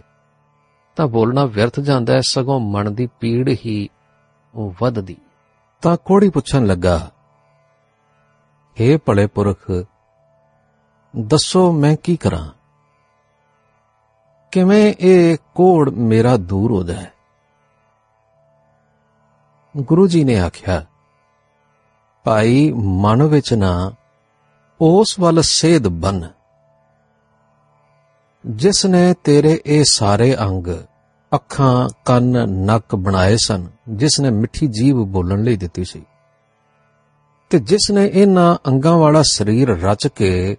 ਤਾਂ 0.95 1.07
ਬੋਲਣਾ 1.07 1.45
ਵਿਅਰਥ 1.45 1.79
ਜਾਂਦਾ 1.79 2.13
ਹੈ, 2.13 2.21
ਸਗੋਂ 2.21 2.59
ਮਨ 2.59 2.93
ਦੀ 2.93 3.07
ਪੀੜ 3.19 3.49
ਹੀ 3.65 3.89
ਵੱਧਦੀ। 4.79 5.17
ਤਾਂ 5.83 5.95
ਕੋੜੀ 6.05 6.29
ਪੁੱਛਣ 6.29 6.65
ਲੱਗਾ 6.65 7.11
हे 8.77 8.99
ਭਲੇ 9.05 9.25
ਪੁਰਖ, 9.27 9.71
ਦੱਸੋ 11.13 11.71
ਮੈਂ 11.71 11.95
ਕੀ 12.03 12.15
ਕਰਾਂ? 12.17 12.47
ਕਿਵੇਂ 14.51 14.93
ਇਹ 14.99 15.37
ਕੋੜ 15.55 15.89
ਮੇਰਾ 15.89 16.35
ਦੂਰ 16.37 16.71
ਹੋ 16.71 16.83
ਜਾਏ? 16.83 17.05
ਗੁਰੂ 19.75 20.07
ਜੀ 20.07 20.23
ਨੇ 20.23 20.39
ਆਖਿਆ, 20.39 20.83
ਭਾਈ 22.25 22.71
ਮਨ 22.73 23.23
ਵਿੱਚ 23.23 23.53
ਨਾ 23.53 23.91
ਉਸ 24.81 25.19
ਵੱਲ 25.19 25.41
ਸੇਧ 25.41 25.87
ਬਨ। 25.87 26.29
ਜਿਸ 28.45 28.85
ਨੇ 28.85 29.13
ਤੇਰੇ 29.23 29.61
ਇਹ 29.65 29.83
ਸਾਰੇ 29.89 30.35
ਅੰਗ, 30.35 30.67
ਅੱਖਾਂ, 31.35 31.89
ਕੰਨ, 32.05 32.49
ਨੱਕ 32.49 32.95
ਬਣਾਏ 32.95 33.37
ਸਨ, 33.37 33.67
ਜਿਸ 33.89 34.19
ਨੇ 34.19 34.29
ਮਿੱਠੀ 34.29 34.67
ਜੀਭ 34.67 34.95
ਬੋਲਣ 34.95 35.43
ਲਈ 35.43 35.57
ਦਿੱਤੀ 35.57 35.83
ਸੀ। 35.83 36.05
ਤੇ 37.49 37.59
ਜਿਸ 37.59 37.91
ਨੇ 37.91 38.05
ਇਹਨਾਂ 38.13 38.57
ਅੰਗਾਂ 38.67 38.97
ਵਾਲਾ 38.97 39.21
ਸਰੀਰ 39.21 39.69
ਰਚ 39.69 40.07
ਕੇ 40.07 40.57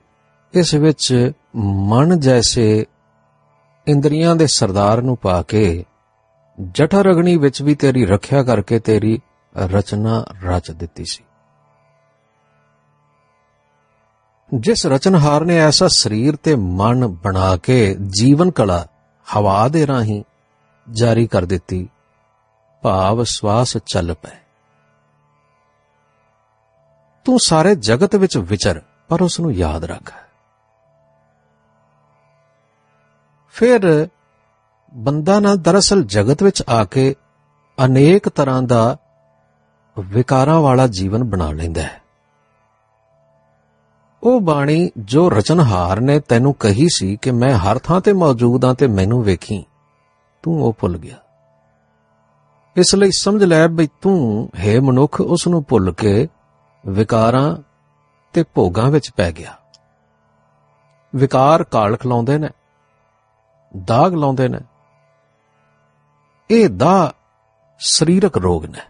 ਇਸ 0.54 0.74
ਵਿੱਚ 0.74 1.32
ਮਨ 1.56 2.20
ਜੈਸੇ 2.20 2.86
ਇੰਦਰੀਆਂ 3.86 4.36
ਦੇ 4.36 4.46
ਸਰਦਾਰ 4.46 5.02
ਨੂੰ 5.02 5.16
ਪਾ 5.16 5.42
ਕੇ 5.42 5.84
ਜਠਰ 6.70 7.04
ਰਗਣੀ 7.04 7.36
ਵਿੱਚ 7.36 7.62
ਵੀ 7.62 7.74
ਤੇਰੀ 7.74 8.06
ਰੱਖਿਆ 8.06 8.42
ਕਰਕੇ 8.42 8.78
ਤੇਰੀ 8.78 9.20
ਰਚਨਾ 9.56 10.24
ਰਚ 10.44 10.70
ਦਿੱਤੀ 10.70 11.04
ਸੀ। 11.04 11.24
ਜਿਸ 14.54 14.86
ਰਚਨਹਾਰ 14.86 15.44
ਨੇ 15.44 15.58
ਐਸਾ 15.58 15.88
ਸਰੀਰ 15.88 16.36
ਤੇ 16.36 16.56
ਮਨ 16.56 17.06
ਬਣਾ 17.06 17.56
ਕੇ 17.56 17.94
ਜੀਵਨ 17.94 18.50
ਕਲਾ 18.50 18.86
ਹਵਾ 19.36 19.68
ਦੇ 19.68 19.86
ਰਾਹੀਂ 19.86 20.24
ਜਾਰੀ 20.90 21.26
ਕਰ 21.26 21.44
ਦਿੱਤੀ, 21.44 21.88
ਭਾਵ 22.82 23.24
ਸਵਾਸ 23.24 23.76
ਚੱਲ 23.76 24.14
ਪਏ। 24.14 24.36
ਤੂੰ 27.24 27.38
ਸਾਰੇ 27.40 27.74
ਜਗਤ 27.74 28.16
ਵਿੱਚ 28.16 28.38
ਵਿਚਰ, 28.38 28.82
ਪਰ 29.08 29.22
ਉਸ 29.22 29.40
ਨੂੰ 29.40 29.52
ਯਾਦ 29.52 29.84
ਰੱਖ। 29.84 30.12
ਫਿਰ 33.48 34.08
ਬੰਦਾ 34.94 35.40
ਨਾ 35.40 35.54
ਦਰਅਸਲ 35.54 36.02
ਜਗਤ 36.02 36.42
ਵਿੱਚ 36.42 36.62
ਆ 36.68 36.84
ਕੇ 36.84 37.14
ਅਨੇਕ 37.84 38.28
ਤਰ੍ਹਾਂ 38.28 38.62
ਦਾ 38.62 38.96
ਵਿਕਾਰਾਂ 39.98 40.60
ਵਾਲਾ 40.60 40.86
ਜੀਵਨ 40.86 41.24
ਬਣਾ 41.24 41.52
ਲੈਂਦਾ 41.52 41.82
ਹੈ। 41.82 42.05
ਉਹ 44.26 44.40
ਬਾਣੀ 44.40 44.90
ਜੋ 44.98 45.30
ਰਚਨਹਾਰ 45.30 46.00
ਨੇ 46.00 46.20
ਤੈਨੂੰ 46.20 46.54
ਕਹੀ 46.54 46.86
ਸੀ 46.90 47.16
ਕਿ 47.16 47.30
ਮੈਂ 47.30 47.58
ਹਰ 47.58 47.78
ਥਾਂ 47.78 48.00
ਤੇ 48.00 48.12
ਮੌਜੂਦ 48.12 48.64
ਹਾਂ 48.64 48.74
ਤੇ 48.74 48.86
ਮੈਨੂੰ 48.86 49.22
ਵੇਖੀ, 49.24 49.64
ਤੂੰ 50.42 50.64
ਉਹ 50.64 50.72
ਭੁੱਲ 50.80 50.98
ਗਿਆ। 50.98 51.16
ਇਸ 52.76 52.94
ਲਈ 52.94 53.10
ਸਮਝ 53.10 53.44
ਲੈ 53.44 53.68
ਬਈ 53.68 53.88
ਤੂੰ, 54.00 54.50
ਹੈ 54.58 54.80
ਮਨੁੱਖ, 54.80 55.20
ਉਸ 55.20 55.48
ਨੂੰ 55.48 55.64
ਭੁੱਲ 55.68 55.92
ਕੇ 55.92 56.28
ਵਿਕਾਰਾਂ 56.86 57.56
ਤੇ 58.32 58.44
ਭੋਗਾਂ 58.54 58.90
ਵਿੱਚ 58.90 59.10
ਪੈ 59.16 59.32
ਗਿਆ। 59.32 59.56
ਵਿਕਾਰ 61.14 61.64
ਕਾਲ 61.64 61.96
ਖਲਾਉਂਦੇ 61.96 62.38
ਨੇ, 62.38 62.48
ਦਾਗ 63.84 64.14
ਲਾਉਂਦੇ 64.14 64.48
ਨੇ। 64.48 64.60
ਇਹ 66.50 66.68
ਦਾ 66.68 67.14
ਸਰੀਰਕ 67.78 68.36
ਰੋਗ 68.36 68.66
ਨੇ। 68.66 68.80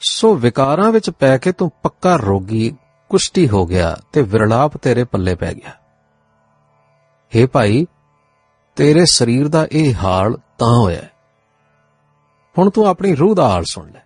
ਸੋ 0.00 0.34
ਵਿਕਾਰਾਂ 0.34 0.92
ਵਿੱਚ 0.92 1.10
ਪੈ 1.10 1.38
ਕੇ 1.38 1.52
ਤੂੰ 1.52 1.72
ਪੱਕਾ 1.82 2.16
ਰੋਗੀ 2.16 2.76
ਕੁਸ਼ਟੀ 3.10 3.48
ਹੋ 3.48 3.64
ਗਿਆ 3.66 3.96
ਤੇ 4.12 4.22
ਵਿਰਲਾਪ 4.22 4.76
ਤੇਰੇ 4.76 5.04
ਪੱਲੇ 5.04 5.34
ਪੈ 5.34 5.52
ਗਿਆ। 5.54 5.72
हे 7.32 7.48
ਭਾਈ, 7.52 7.86
ਤੇਰੇ 8.76 9.04
ਸਰੀਰ 9.04 9.48
ਦਾ 9.48 9.66
ਇਹ 9.72 9.94
ਹਾਲ 9.94 10.36
ਤਾਂ 10.58 10.74
ਹੋਇਆ 10.82 11.02
ਹੁਣ 12.56 12.70
ਤੂੰ 12.70 12.86
ਆਪਣੀ 12.86 13.14
ਰੂਹ 13.14 13.34
ਦਾ 13.34 13.48
ਹਾਲ 13.48 13.64
ਸੁਣ 13.64 13.90
ਲੈ। 13.90 14.00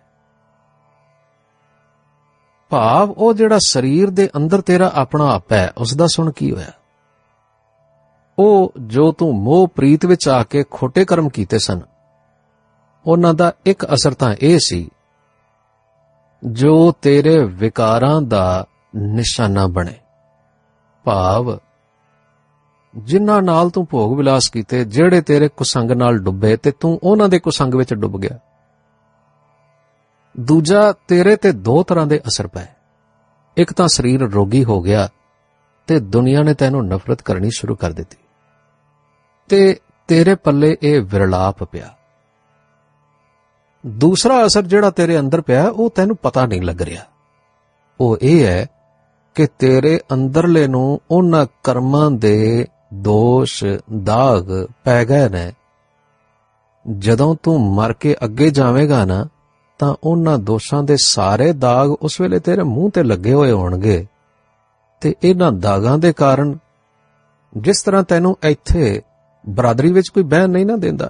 ਭਾਵ 2.71 3.11
ਉਹ 3.11 3.33
ਜਿਹੜਾ 3.33 3.57
ਸਰੀਰ 3.59 4.09
ਦੇ 4.09 4.29
ਅੰਦਰ 4.37 4.61
ਤੇਰਾ 4.61 4.91
ਆਪਣਾ 4.95 5.33
ਆਪ 5.33 5.51
ਹੈ 5.51 5.71
ਉਸ 5.77 5.93
ਦਾ 5.93 6.07
ਸੁਣ 6.07 6.31
ਕੀ 6.31 6.51
ਹੋਇਆ? 6.51 6.71
ਉਹ 8.39 8.73
ਜੋ 8.81 9.11
ਤੂੰ 9.11 9.33
ਮੋਹ 9.35 9.67
ਪ੍ਰੀਤ 9.67 10.05
ਵਿੱਚ 10.05 10.27
ਆ 10.29 10.43
ਕੇ 10.43 10.63
ਖੋਟੇ 10.71 11.05
ਕਰਮ 11.05 11.29
ਕੀਤੇ 11.29 11.59
ਸਨ, 11.59 11.81
ਉਹਨਾਂ 13.05 13.33
ਦਾ 13.33 13.51
ਇੱਕ 13.65 13.85
ਅਸਰ 13.85 14.13
ਤਾਂ 14.13 14.35
ਇਹ 14.41 14.59
ਸੀ, 14.59 14.89
ਜੋ 16.43 16.91
ਤੇਰੇ 17.01 17.37
ਵਿਕਾਰਾਂ 17.43 18.21
ਦਾ 18.21 18.65
ਨਿਸ਼ਾਨਾ 18.95 19.67
ਬਣੇ। 19.67 19.93
ਭਾਵ, 21.03 21.59
ਜਿਨ੍ਹਾਂ 22.97 23.41
ਨਾਲ 23.41 23.69
ਤੂੰ 23.69 23.87
ਭੋਗ 23.89 24.17
ਵਿਲਾਸ 24.17 24.49
ਕੀਤੇ, 24.49 24.85
ਜਿਹੜੇ 24.85 25.21
ਤੇਰੇ 25.21 25.47
ਕੁਸੰਗ 25.47 25.91
ਨਾਲ 25.91 26.17
ਡੁੱਬੇ, 26.17 26.57
ਤੇ 26.57 26.71
ਤੂੰ 26.71 26.99
ਉਹਨਾਂ 27.03 27.29
ਦੇ 27.29 27.39
ਕੁਸੰਗ 27.39 27.73
ਵਿੱਚ 27.73 27.93
ਡੁੱਬ 27.93 28.19
ਗਿਆ। 28.19 28.39
ਦੂਜਾ, 30.39 30.93
ਤੇਰੇ 31.07 31.35
ਤੇ 31.35 31.51
ਦੋ 31.51 31.83
ਤਰ੍ਹਾਂ 31.83 32.07
ਦੇ 32.07 32.17
ਅਸਰ 32.17 32.47
ਪਏ। 32.47 32.65
ਇੱਕ 33.57 33.73
ਤਾਂ 33.73 33.87
ਸਰੀਰ 33.87 34.21
ਰੋਗੀ 34.21 34.63
ਹੋ 34.63 34.81
ਗਿਆ, 34.81 35.09
ਤੇ 35.87 35.99
ਦੁਨੀਆ 35.99 36.43
ਨੇ 36.43 36.53
ਤੈਨੂੰ 36.53 36.87
ਨਫ਼ਰਤ 36.87 37.21
ਕਰਨੀ 37.21 37.49
ਸ਼ੁਰੂ 37.51 37.75
ਕਰ 37.75 37.91
ਦਿੱਤੀ। 37.91 38.17
ਤੇ 39.49 39.79
ਤੇਰੇ 40.07 40.35
ਪੱਲੇ 40.35 40.77
ਇਹ 40.83 41.01
ਵਿਰਲਾਪ 41.01 41.63
ਪਿਆ। 41.63 41.97
ਦੂਸਰਾ 43.87 44.45
ਅਸਰ 44.45 44.61
ਜਿਹੜਾ 44.61 44.89
ਤੇਰੇ 44.89 45.19
ਅੰਦਰ 45.19 45.41
ਪਿਆ, 45.41 45.67
ਉਹ 45.67 45.89
ਤੈਨੂੰ 45.89 46.15
ਪਤਾ 46.15 46.45
ਨਹੀਂ 46.45 46.61
ਲੱਗ 46.61 46.81
ਰਿਹਾ। 46.81 47.03
ਉਹ 47.99 48.17
ਇਹ 48.21 48.47
ਹੈ 48.47 48.67
ਕਿ 49.35 49.47
ਤੇਰੇ 49.59 49.99
ਅੰਦਰਲੇ 50.13 50.67
ਨੂੰ 50.67 51.01
ਉਹਨਾਂ 51.11 51.45
ਕਰਮਾਂ 51.63 52.11
ਦੇ 52.11 52.67
ਦੋਸ਼, 52.93 53.63
ਦਾਗ 54.03 54.51
ਪੈ 54.83 55.03
ਗਏ 55.05 55.29
ਨੇ। 55.29 55.51
ਜਦੋਂ 56.85 57.35
ਤੂੰ 57.43 57.59
ਮਰ 57.75 57.93
ਕੇ 57.93 58.15
ਅੱਗੇ 58.25 58.49
ਜਾਵੇਂਗਾ 58.49 59.03
ਨਾ, 59.05 59.25
ਤਾਂ 59.79 59.93
ਉਹਨਾਂ 60.03 60.37
ਦੋਸ਼ਾਂ 60.39 60.83
ਦੇ 60.83 60.97
ਸਾਰੇ 60.97 61.51
ਦਾਗ 61.53 61.91
ਉਸ 61.91 62.19
ਵੇਲੇ 62.21 62.39
ਤੇਰੇ 62.39 62.63
ਮੂੰਹ 62.63 62.91
ਤੇ 62.91 63.03
ਲੱਗੇ 63.03 63.33
ਹੋਏ 63.33 63.51
ਹੋਣਗੇ। 63.51 64.05
ਤੇ 65.01 65.13
ਇਹਨਾਂ 65.23 65.51
ਦਾਗਾਂ 65.51 65.97
ਦੇ 65.97 66.13
ਕਾਰਨ 66.13 66.57
ਜਿਸ 67.57 67.81
ਤਰ੍ਹਾਂ 67.81 68.03
ਤੈਨੂੰ 68.03 68.37
ਇੱਥੇ 68.43 69.01
ਬਰਾਦਰੀ 69.49 69.91
ਵਿੱਚ 69.91 70.09
ਕੋਈ 70.09 70.23
ਬਹਿਨ 70.23 70.49
ਨਹੀਂ 70.49 70.65
ਨਾ 70.65 70.75
ਦਿੰਦਾ, 70.75 71.09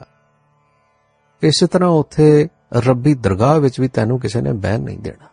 ਇਸੇ 1.41 1.67
ਤਰ੍ਹਾਂ 1.67 1.89
ਉੱਥੇ 1.89 2.47
ਰੱਬੀ 2.73 3.13
ਦਰਗਾਹ 3.13 3.59
ਵਿੱਚ 3.59 3.79
ਵੀ 3.79 3.87
ਤੈਨੂੰ 3.87 4.19
ਕਿਸੇ 4.19 4.41
ਨੇ 4.41 4.53
ਬਹਿਨ 4.53 4.81
ਨਹੀਂ 4.81 4.99
ਦੇਣਾ। 4.99 5.27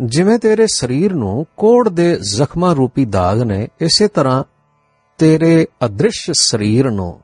ਜਿਵੇਂ 0.00 0.38
ਤੇਰੇ 0.38 0.66
ਸਰੀਰ 0.66 1.14
ਨੂੰ 1.14 1.46
ਕੋੜ 1.56 1.88
ਦੇ 1.88 2.18
ਜ਼ਖਮਾਂ 2.22 2.74
ਰੂਪੀ 2.74 3.04
ਦਾਗ 3.04 3.42
ਨੇ, 3.42 3.68
ਇਸੇ 3.80 4.08
ਤਰ੍ਹਾਂ 4.08 4.44
ਤੇਰੇ 5.18 5.66
ਅਦ੍ਰਿਸ਼ 5.84 6.30
ਸਰੀਰ 6.32 6.90
ਨੂੰ, 6.90 7.20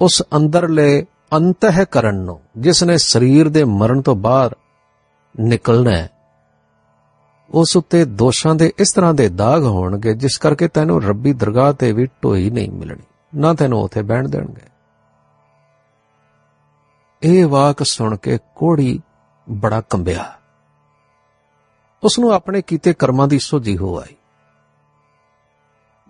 ਉਸ 0.00 0.22
ਅੰਦਰਲੇ 0.36 1.06
ਅੰਤਹਿਕਰਨ 1.32 2.14
ਨੂੰ, 2.14 2.40
ਜਿਸ 2.58 2.82
ਨੇ 2.84 2.98
ਸਰੀਰ 2.98 3.48
ਦੇ 3.48 3.64
ਮਰਨ 3.64 4.02
ਤੋਂ 4.02 4.16
ਬਾਹਰ 4.16 4.56
ਨਿਕਲਣਾ 5.40 5.90
ਹੈ, 5.90 6.10
ਉਸ 7.50 7.76
ਉੱਤੇ 7.76 8.04
ਦੋਸ਼ਾਂ 8.04 8.54
ਦੇ 8.54 8.72
ਇਸ 8.78 8.92
ਤਰ੍ਹਾਂ 8.92 9.14
ਦੇ 9.14 9.28
ਦਾਗ 9.28 9.64
ਹੋਣਗੇ, 9.64 10.14
ਜਿਸ 10.14 10.38
ਕਰਕੇ 10.38 10.68
ਤੈਨੂੰ 10.68 11.02
ਰੱਬੀ 11.02 11.32
ਦਰਗਾਹ 11.32 11.72
ਤੇ 11.72 11.92
ਵੀ 11.92 12.06
ਢੋਈ 12.06 12.50
ਨਹੀਂ 12.50 12.70
ਮਿਲਣੀ, 12.70 13.38
ਨਾ 13.38 13.54
ਤੈਨੂੰ 13.54 13.82
ਉੱਥੇ 13.82 14.02
ਬਹਿਣ 14.02 14.28
ਦੇਣਗੇ। 14.28 14.68
ਇਹ 17.22 17.46
ਵਾਕ 17.46 17.82
ਸੁਣ 17.82 18.16
ਕੇ 18.16 18.38
ਕੋੜੀ 18.54 19.00
ਬੜਾ 19.50 19.80
ਕੰਬਿਆ। 19.80 20.38
ਉਸ 22.04 22.18
ਨੂੰ 22.18 22.32
ਆਪਣੇ 22.32 22.62
ਕੀਤੇ 22.62 22.92
ਕਰਮਾਂ 22.92 23.28
ਦੀ 23.28 23.38
ਸੋਝੀ 23.38 23.78
ਹੋ 23.78 24.00
ਆਈ। 24.00 24.16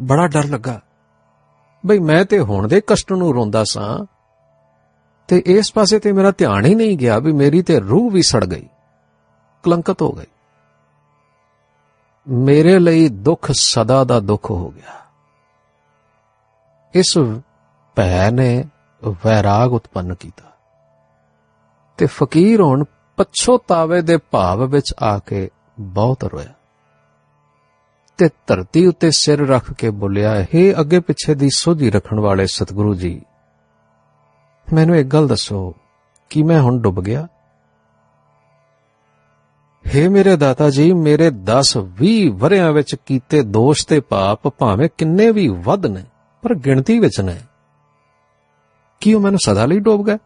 ਬੜਾ 0.02 0.26
ਡਰ 0.26 0.44
ਲੱਗਾ। 0.44 0.80
ਬਈ 1.87 1.99
ਮੈਂ 1.99 2.25
ਤੇ 2.25 2.38
ਹੁਣ 2.40 2.68
ਦੇ 2.68 2.80
ਕਸ਼ਟ 2.87 3.12
ਨੂੰ 3.12 3.34
ਰੋਂਦਾ 3.34 3.64
ਸਾਂ 3.64 4.06
ਤੇ 5.28 5.42
ਇਸ 5.46 5.72
ਪਾਸੇ 5.72 5.99
ਤੇ 5.99 6.12
ਮੇਰਾ 6.12 6.30
ਧਿਆਨ 6.30 6.64
ਹੀ 6.64 6.75
ਨਹੀਂ 6.75 6.99
ਗਿਆ 6.99 7.18
ਵੀ 7.18 7.32
ਮੇਰੀ 7.32 7.62
ਤੇ 7.62 7.80
ਰੂਹ 7.80 8.11
ਵੀ 8.11 8.22
ਸੜ 8.22 8.44
ਗਈ। 8.44 8.68
ਕਲੰਕਤ 9.62 10.02
ਹੋ 10.02 10.12
ਗਈ। 10.12 10.26
ਮੇਰੇ 12.28 12.78
ਲਈ 12.78 13.08
ਦੁੱਖ 13.08 13.50
ਸਦਾ 13.52 14.04
ਦਾ 14.04 14.20
ਦੁੱਖ 14.20 14.50
ਹੋ 14.50 14.70
ਗਿਆ। 14.70 15.00
ਇਸ 16.94 17.18
ਭੈ 17.96 18.30
ਨੇ 18.30 18.64
ਵੈਰਾਗ 19.04 19.72
ਉਤਪੰਨ 19.72 20.14
ਕੀਤਾ 20.14 20.52
ਤੇ 21.96 22.06
ਫਕੀਰ 22.06 22.61
ਹੁਣ 22.61 22.84
ਪਛੋਤਾਵੇ 23.16 24.02
ਦੇ 24.02 24.16
ਭਾਵ 24.16 24.66
ਵਿੱਚ 24.66 24.94
ਆ 25.02 25.18
ਕੇ 25.18 25.50
ਬਹੁਤ 25.80 26.24
ਰੋਇਆ 26.24 26.52
ਤੇ 28.18 28.28
ਧਰਤੀ 28.46 28.86
ਉੱਤੇ 28.86 29.10
ਸਿਰ 29.10 29.46
ਰੱਖ 29.46 29.72
ਕੇ 29.72 29.90
ਬੋਲਿਆ 29.90 30.40
हे 30.40 30.80
ਅੱਗੇ 30.80 31.00
ਪਿੱਛੇ 31.00 31.34
ਦੀ 31.34 31.48
ਸੋਝੀ 31.50 31.90
ਰੱਖਣ 31.90 32.20
ਵਾਲੇ 32.20 32.46
ਸਤਿਗੁਰੂ 32.46 32.94
ਜੀ, 32.94 33.22
ਮੈਨੂੰ 34.72 34.96
ਇੱਕ 34.96 35.08
ਗੱਲ 35.08 35.28
ਦੱਸੋ, 35.28 35.74
ਕਿ 36.30 36.42
ਮੈਂ 36.42 36.60
ਹੁਣ 36.60 36.80
ਡੁੱਬ 36.80 37.00
ਗਿਆ? 37.00 37.26
हे 39.86 40.10
ਮੇਰੇ 40.10 40.36
ਦਾਤਾ 40.36 40.70
ਜੀ, 40.70 40.92
ਮੇਰੇ 40.92 41.30
10 41.30 41.78
20 42.02 42.28
ਵਰਿਆਂ 42.28 42.72
ਵਿੱਚ 42.72 42.94
ਕੀਤੇ 42.94 43.42
ਦੋਸ਼ 43.42 43.86
ਤੇ 43.86 44.00
ਪਾਪ 44.00 44.48
ਭਾਵੇਂ 44.48 44.88
ਕਿੰਨੇ 44.98 45.30
ਵੀ 45.30 45.48
ਵੱਧ 45.48 45.86
ਨੇ, 45.86 46.04
ਪਰ 46.42 46.54
ਗਿਣਤੀ 46.54 46.98
ਵਿੱਚ 46.98 47.20
ਨੇ। 47.20 47.40
ਕੀ 49.00 49.14
ਉਹ 49.14 49.20
ਮੈਨੂੰ 49.20 49.38
ਸਦਾ 49.44 49.66
ਲਈ 49.66 49.78
ਡੁੱਬ 49.78 50.06
ਗਿਆ 50.06 50.18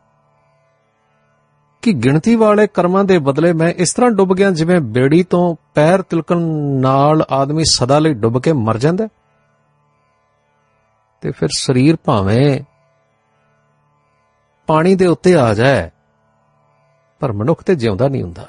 ਕਿ 1.83 1.93
ਗਿਣਤੀ 1.93 2.37
ਵਾਲੇ 2.37 2.67
ਕਰਮਾਂ 2.67 3.05
ਦੇ 3.05 3.19
ਬਦਲੇ 3.19 3.53
ਮੈਂ 3.53 3.69
ਇਸ 3.69 3.95
ਤਰ੍ਹਾਂ 3.95 4.11
ਡੁੱਬ 4.11 4.35
ਗਿਆ 4.35 4.51
ਜਿਵੇਂ 4.51 4.81
ਬੇੜੀ 4.81 5.23
ਤੋਂ 5.23 5.57
ਪੈਰ 5.75 6.03
ਤਿਲਕਣ 6.03 6.41
ਨਾਲ 6.81 7.27
ਆਦਮੀ 7.31 7.65
ਸਦਾ 7.65 7.99
ਲਈ 7.99 8.15
ਡੁੱਬ 8.15 8.43
ਕੇ 8.43 8.53
ਮਰ 8.53 8.79
ਜਾਂਦਾ 8.79 9.09
ਤੇ 11.21 11.31
ਫਿਰ 11.31 11.49
ਸਰੀਰ 11.59 11.97
ਭਾਵੇਂ 12.05 12.61
ਪਾਣੀ 14.67 14.95
ਦੇ 14.95 15.07
ਉੱਤੇ 15.07 15.37
ਆ 15.37 15.55
ਜਾਏ, 15.55 15.91
ਪਰ 17.21 17.33
ਮਨੁੱਖ 17.33 17.63
ਤੇ 17.63 17.75
ਜਿਉਂਦਾ 17.75 18.09
ਨਹੀਂ 18.09 18.23
ਹੁੰਦਾ। 18.23 18.47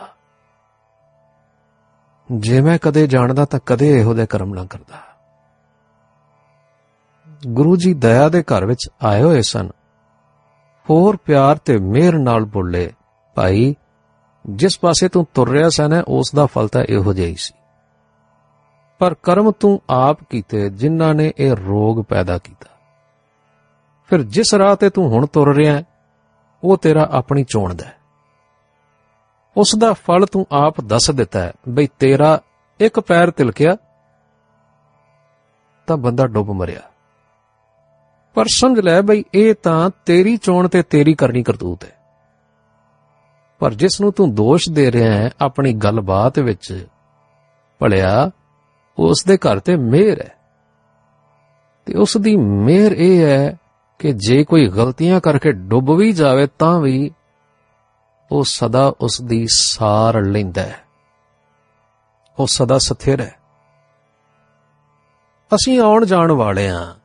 ਜੇ 2.32 2.62
ਮੈਂ 2.62 2.80
ਕਦੇ 2.82 3.08
ਜਾਣਦਾ 3.08 3.46
ਤਾਂ 3.46 3.60
ਕਦੇ 3.66 4.00
ਇਹੋ 4.00 4.14
ਜਿਹੇ 4.14 4.26
ਕਰਮ 4.26 4.54
ਨਾ 4.54 4.66
ਕਰਦਾ। 4.66 4.98
ਗੁਰੂ 7.48 7.76
ਜੀ 7.76 7.94
ਦਇਆ 7.94 8.30
ਦੇ 8.30 8.44
ਘਰ 8.44 8.66
ਵਿੱਚ 8.66 8.90
ਆਏ 9.04 9.22
ਹੋਏ 9.22 9.42
ਸਨ। 9.42 9.70
ਹੋਰ 10.90 11.18
ਪਿਆਰ 11.18 11.58
ਤੇ 11.58 11.78
ਮਿਹਰ 11.78 12.14
ਨਾਲ 12.14 12.46
ਬੋਲੇ। 12.46 12.94
ਭਾਈ, 13.38 13.76
ਜਿਸ 14.50 14.80
ਪਾਸੇ 14.80 15.10
ਤੂੰ 15.10 15.28
ਤੁਰ 15.34 15.50
ਰਿਹਾ 15.50 15.70
ਸੈਨ, 15.70 16.04
ਉਸ 16.08 16.32
ਦਾ 16.36 16.46
ਫਲ 16.46 16.68
ਤਾਂ 16.68 16.84
ਇਹੋ 16.90 17.14
ਜਿਹਾ 17.14 17.28
ਹੀ 17.28 17.36
ਸੀ। 17.36 17.54
ਪਰ 19.00 19.14
ਕਰਮ 19.14 19.52
ਤੂੰ 19.52 19.82
ਆਪ 19.90 20.18
ਕੀਤੇ, 20.30 20.70
ਜਿਨ੍ਹਾਂ 20.70 21.14
ਨੇ 21.14 21.34
ਇਹ 21.38 21.56
ਰੋਗ 21.56 22.04
ਪੈਦਾ 22.04 22.38
ਕੀਤਾ। 22.38 22.70
ਫਿਰ 24.08 24.24
ਜਿਸ 24.24 24.54
ਰਾਹ 24.54 24.76
ਤੇ 24.76 24.90
ਤੂੰ 24.90 25.10
ਹੁਣ 25.10 25.26
ਤੁਰ 25.26 25.56
ਰਿਹਾ 25.56 25.84
ਉਹ 26.64 26.78
ਤੇਰਾ 26.78 27.10
ਆਪਣੀ 27.12 27.44
ਚੋਣ 27.44 27.74
ਦਾ 27.74 27.86
ਉਸ 29.58 29.76
ਦਾ 29.78 29.94
ਫਲ 29.94 30.26
ਤੂੰ 30.26 30.48
ਆਪ 30.52 30.82
ਦੱਸ 30.82 31.12
ਦਿੱਤਾ 31.12 31.40
ਹੈ, 31.40 31.54
ਬਈ 31.70 31.88
ਤੇਰਾ 32.00 32.42
ਇੱਕ 32.80 33.00
ਪੈਰ 33.00 33.32
ਤਿਲਕਿਆ, 33.32 33.78
ਤਾਂ 35.88 35.98
ਬੰਦਾ 35.98 36.28
ਡੁੱਬ 36.28 36.52
ਮਰਿਆ। 36.52 36.82
ਪਰ 38.34 38.46
ਸਮਝ 38.48 38.80
ਲੈ 38.80 39.02
ਬਈ, 39.02 39.24
ਇਹ 39.34 39.56
ਤਾਂ 39.64 39.90
ਤੇਰੀ 40.06 40.38
ਚੋਣ 40.38 40.68
ਤੇ 40.68 40.84
ਤੇਰੀ 40.84 41.14
ਕਰਨੀ 41.14 41.44
ਕਰਤੂਤ 41.44 41.84
ਹੈ। 41.84 41.97
ਪਰ 43.60 43.74
ਜਿਸ 43.74 44.02
ਨੂੰ 44.02 44.12
ਤੂੰ 44.12 44.36
ਦੋਸ਼ 44.36 44.70
ਦੇ 44.70 44.92
ਰਿਹਾ 44.92 45.14
ਹੈ, 45.14 45.30
ਆਪਣੀ 45.42 45.74
ਗੱਲਬਾਤ 45.74 46.40
ਵਿੱਚ, 46.40 46.88
ਭਲਿਆ 47.80 48.32
ਉਸ 49.00 49.24
ਦੇ 49.28 49.38
ਘਰ 49.38 49.60
ਤੇ 49.60 49.76
ਮਿਹਰ 49.76 50.22
ਹੈ। 50.22 50.38
ਤੇ 51.86 51.94
ਉਸ 51.94 52.18
ਦੀ 52.18 52.36
ਮਿਹਰ 52.36 52.92
ਇਹ 52.92 53.26
ਹੈ 53.26 53.58
ਕਿ 54.00 54.14
ਜੇ 54.14 54.44
ਕੋਈ 54.44 54.68
ਗਲਤੀਆਂ 54.68 55.22
ਕਰਕੇ 55.22 55.52
ਡੁੱਬ 55.52 55.92
ਵੀ 55.92 56.12
ਜਾਵੇ, 56.12 56.48
ਤਾਂ 56.60 56.80
ਵੀ 56.80 57.12
ਉਹ 58.32 58.44
ਸਦਾ 58.44 58.94
ਉਸ 59.02 59.22
ਦੀ 59.22 59.48
ਸਾਰ 59.50 60.22
ਲੈਂਦਾ 60.22 60.62
ਹੈ। 60.62 60.80
ਉਹ 62.40 62.48
ਸਦਾ 62.48 62.78
ਸਥਿਰ 62.78 63.22
ਹੈ। 63.22 63.36
ਅਸੀਂ 65.56 65.80
ਆਉਣ 65.80 66.06
ਜਾਣ 66.06 66.32
ਵਾਲੇ 66.32 66.70
ਹਾਂ। 66.70 66.96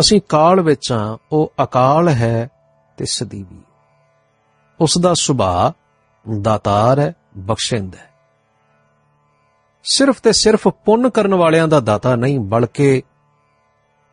ਅਸੀਂ 0.00 0.20
ਕਾਲ 0.28 0.60
ਵਿੱਚ 0.60 0.92
ਹਾਂ। 0.92 1.16
ਉਹ 1.32 1.52
ਅਕਾਲ 1.62 2.08
ਹੈ 2.08 2.48
ਤੇ 2.96 3.04
ਸਦੀਵੀ 3.04 3.62
ਉਸ 4.80 4.98
ਦਾ 5.00 5.14
ਸੁਭਾਅ 5.14 5.72
ਦਾਤਾਰ 6.40 6.98
ਹੈ, 6.98 7.14
ਬਖਸ਼ਿੰਦ 7.36 7.94
ਹੈ। 7.94 8.10
ਸਿਰਫ 9.84 10.20
ਤੇ 10.20 10.32
ਸਿਰਫ 10.32 10.68
ਪੁੰਨ 10.68 11.10
ਕਰਨ 11.10 11.34
ਵਾਲਿਆਂ 11.34 11.68
ਦਾ 11.68 11.80
ਦਾਤਾ 11.80 12.16
ਨਹੀਂ, 12.16 12.40
ਬਲਕਿ 12.40 13.02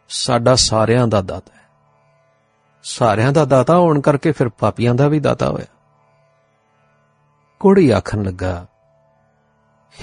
ਸਾਡਾ 0.09 0.55
ਸਾਰਿਆਂ 0.55 1.07
ਦਾ 1.07 1.21
ਦਾਤਾ 1.21 1.53
ਹੈ। 1.55 1.61
ਸਾਰਿਆਂ 2.83 3.31
ਦਾ 3.31 3.45
ਦਾਤਾ 3.45 3.77
ਹੋਣ 3.77 4.01
ਕਰਕੇ 4.01 4.31
ਫਿਰ 4.31 4.49
ਪਾਪੀਆਂ 4.49 4.95
ਦਾ 4.95 5.07
ਵੀ 5.07 5.19
ਦਾਤਾ 5.19 5.49
ਹੋਇਆ। 5.49 5.65
ਕੋੜੀ 7.59 7.89
ਆਖਣ 7.89 8.23
ਲੱਗਾ, 8.23 8.67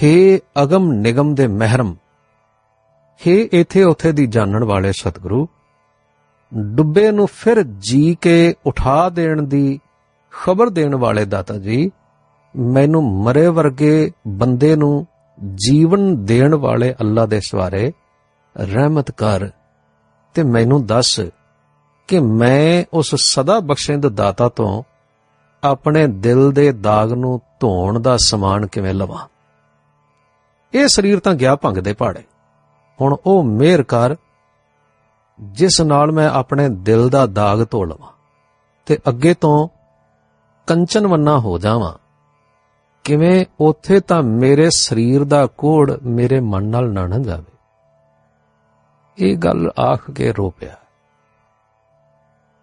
ਹੇ 0.03 0.39
ਅਗਮ 0.63 0.91
ਨਿਗਮ 0.91 1.35
ਦੇ 1.35 1.47
ਮਹਿਰਮ, 1.47 1.95
ਹੇ 3.27 3.49
ਇਥੇ 3.53 3.83
ਉਥੇ 3.83 4.11
ਦੀ 4.11 4.27
ਜਾਣਨ 4.27 4.63
ਵਾਲੇ 4.63 4.91
ਸਤਿਗੁਰੂ, 4.91 5.47
ਡੁੱਬੇ 6.53 7.11
ਨੂੰ 7.11 7.27
ਫਿਰ 7.27 7.63
ਜੀ 7.63 8.17
ਕੇ 8.21 8.55
ਉਠਾ 8.65 9.09
ਦੇਣ 9.09 9.41
ਦੀ 9.41 9.79
ਖਬਰ 10.33 10.69
ਦੇਣ 10.69 10.95
ਵਾਲੇ 10.95 11.25
ਦਾਤਾ 11.25 11.57
ਜੀ, 11.57 11.91
ਮੈਨੂੰ 12.55 13.03
ਮਰੇ 13.23 13.47
ਵਰਗੇ 13.47 14.11
ਬੰਦੇ 14.27 14.75
ਨੂੰ 14.75 15.07
ਜੀਵਨ 15.55 16.25
ਦੇਣ 16.25 16.55
ਵਾਲੇ 16.55 16.93
ਅੱਲਾ 16.93 17.25
ਦੇ 17.25 17.39
ਸਵਾਰੇ 17.39 17.91
ਰਹਿਮਤ 18.57 19.11
ਕਰ 19.11 19.49
ਤੇ 20.33 20.43
ਮੈਨੂੰ 20.43 20.85
ਦੱਸ 20.85 21.19
ਕਿ 22.07 22.19
ਮੈਂ 22.19 22.83
ਉਸ 22.93 23.15
ਸਦਾ 23.15 23.59
ਬਖਸ਼ਿੰਦ 23.59 24.07
ਦਾਤਾ 24.07 24.49
ਤੋਂ 24.49 24.83
ਆਪਣੇ 25.63 26.07
ਦਿਲ 26.07 26.51
ਦੇ 26.51 26.71
ਦਾਗ 26.71 27.11
ਨੂੰ 27.11 27.41
ਧੋਣ 27.59 27.99
ਦਾ 27.99 28.17
ਸਮਾਨ 28.17 28.67
ਕਿਵੇਂ 28.67 28.93
ਲਵਾਂ? 28.93 29.27
ਇਹ 30.73 30.87
ਸਰੀਰ 30.87 31.19
ਤਾਂ 31.19 31.33
ਗਿਆ 31.33 31.55
ਭੰਗ 31.55 31.77
ਦੇ 31.77 31.93
ਪਹਾੜੇ 31.93 32.23
ਹੁਣ 33.01 33.15
ਉਹ 33.25 33.43
ਮਿਹਰ 33.43 33.83
ਕਰ, 33.83 34.15
ਜਿਸ 35.41 35.81
ਨਾਲ 35.81 36.11
ਮੈਂ 36.11 36.29
ਆਪਣੇ 36.29 36.69
ਦਿਲ 36.69 37.09
ਦਾ 37.09 37.25
ਦਾਗ 37.25 37.65
ਧੋ 37.71 37.83
ਲਵਾਂ 37.83 38.11
ਤੇ 38.85 38.97
ਅੱਗੇ 39.09 39.33
ਤੋਂ 39.33 39.67
ਕੰਚਨ 40.69 41.07
ਵੰਨਾ 41.07 41.39
ਹੋ 41.39 41.57
ਜਾਵਾਂ। 41.57 41.93
ਕਿਵੇਂ 43.03 43.45
ਉੱਥੇ 43.59 43.99
ਤਾਂ 43.99 44.23
ਮੇਰੇ 44.23 44.69
ਸਰੀਰ 44.69 45.23
ਦਾ 45.23 45.45
ਕੋੜ 45.45 45.97
ਮੇਰੇ 46.03 46.39
ਮਨ 46.39 46.63
ਨਾਲ 46.63 46.93
ਨਾ 46.93 47.07
ਨਾ 47.07 47.17
ਜਾਵੇ। 47.17 47.57
ਇਹ 49.17 49.37
ਗੱਲ 49.37 49.71
ਆਖ 49.79 50.11
ਕੇ 50.11 50.31
ਰੋ 50.31 50.49
ਪਿਆ। 50.49 50.75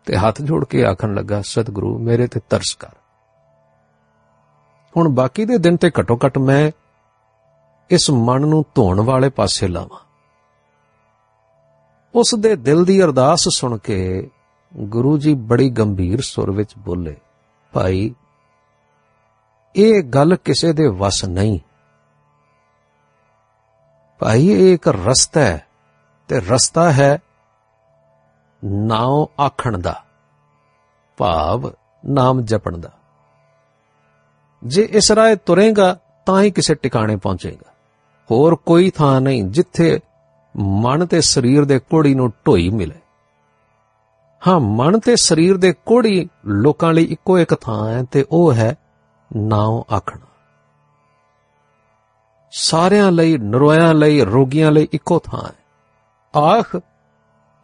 ਤੇ 0.04 0.16
ਹੱਥ 0.16 0.42
ਜੋੜ 0.42 0.64
ਕੇ 0.64 0.84
ਆਖਣ 0.84 1.14
ਲੱਗਾ, 1.14 1.42
ਸਤਿਗੁਰੂ, 1.42 1.98
ਮੇਰੇ 1.98 2.26
ਤੇ 2.26 2.40
ਤਰਸ 2.50 2.74
ਕਰ। 2.74 2.88
ਹੁਣ 4.96 5.08
ਬਾਕੀ 5.08 5.44
ਦੇ 5.44 5.58
ਦਿਨ 5.58 5.76
ਤੇ 5.76 5.90
ਘਟੋ 6.00 6.18
ਘਟ 6.26 6.38
ਮੈਂ 6.38 6.70
ਇਸ 7.90 8.10
ਮਨ 8.10 8.40
ਨੂੰ 8.40 8.64
ਧੋਣ 8.74 9.00
ਵਾਲੇ 9.00 9.28
ਪਾਸੇ 9.28 9.68
ਲਾਵਾਂ। 9.68 9.98
ਉਸ 12.14 12.34
ਦੇ 12.38 12.56
ਦਿਲ 12.56 12.84
ਦੀ 12.84 13.02
ਅਰਦਾਸ 13.02 13.44
ਸੁਣ 13.48 13.78
ਕੇ 13.78 14.30
ਗੁਰੂ 14.76 15.18
ਜੀ 15.18 15.34
ਬੜੀ 15.34 15.70
ਗੰਭੀਰ 15.70 16.20
ਸੁਰ 16.20 16.50
ਵਿੱਚ 16.50 16.70
ਬੋਲੇ 16.78 17.16
ਭਾਈ, 17.76 18.14
ਇਹ 19.76 20.02
ਗੱਲ 20.02 20.36
ਕਿਸੇ 20.36 20.72
ਦੇ 20.72 20.86
ਵਸ 20.86 21.24
ਨਹੀਂ। 21.24 21.58
ਭਾਈ, 24.18 24.46
ਇਹ 24.46 24.74
ਇੱਕ 24.74 24.88
ਰਸਤਾ 24.88 25.40
ਹੈ 25.40 25.66
ਤੇ 26.28 26.40
ਰਸਤਾ 26.40 26.92
ਹੈ 26.92 27.18
ਨਾਮ 28.64 29.26
ਆਖਣ 29.40 29.78
ਦਾ, 29.78 30.04
ਭਾਵ 31.16 31.72
ਨਾਮ 32.06 32.40
ਜਪਣ 32.40 32.78
ਦਾ। 32.78 32.90
ਜੇ 34.64 34.82
ਇਸ 34.82 35.12
ਰਾਏ 35.12 35.36
ਤੁਰੇਗਾ, 35.36 35.98
ਤਾਂ 36.26 36.42
ਹੀ 36.42 36.50
ਕਿਸੇ 36.50 36.74
ਟਿਕਾਣੇ 36.74 37.16
ਪਹੁੰਚੇਗਾ। 37.16 37.70
ਹੋਰ 38.30 38.54
ਕੋਈ 38.54 38.90
ਥਾਂ 38.90 39.20
ਨਹੀਂ 39.20 39.44
ਜਿੱਥੇ 39.44 40.00
ਮਨ 40.56 41.06
ਤੇ 41.06 41.20
ਸਰੀਰ 41.20 41.64
ਦੇ 41.64 41.78
ਕੋੜੀ 41.78 42.14
ਨੂੰ 42.14 42.32
ਢੋਈ 42.46 42.68
ਮਿਲੇ। 42.68 43.00
ਹਾਂ, 44.48 44.60
ਮਨ 44.60 44.98
ਤੇ 44.98 45.16
ਸਰੀਰ 45.16 45.56
ਦੇ 45.56 45.74
ਕੋੜੀ 45.86 46.28
ਲੋਕਾਂ 46.46 46.92
ਲਈ 46.92 47.04
ਇੱਕੋ 47.04 47.38
ਇੱਕ 47.38 47.54
ਥਾਂ 47.54 47.88
ਹੈ 47.88 48.02
ਤੇ 48.02 48.24
ਉਹ 48.30 48.52
ਹੈ 48.52 48.76
ਨਾਮ 49.36 49.82
ਆਖਣਾ। 49.96 50.26
ਸਾਰਿਆਂ 52.50 53.12
ਲਈ, 53.12 53.38
ਨਰੋਇਆਂ 53.38 53.94
ਲਈ, 53.94 54.20
ਰੋਗੀਆਂ 54.20 54.72
ਲਈ 54.72 54.88
ਇੱਕੋ 54.92 55.18
ਥਾਂ 55.18 55.42
ਹੈ। 55.42 55.54
ਆਖ, 56.40 56.76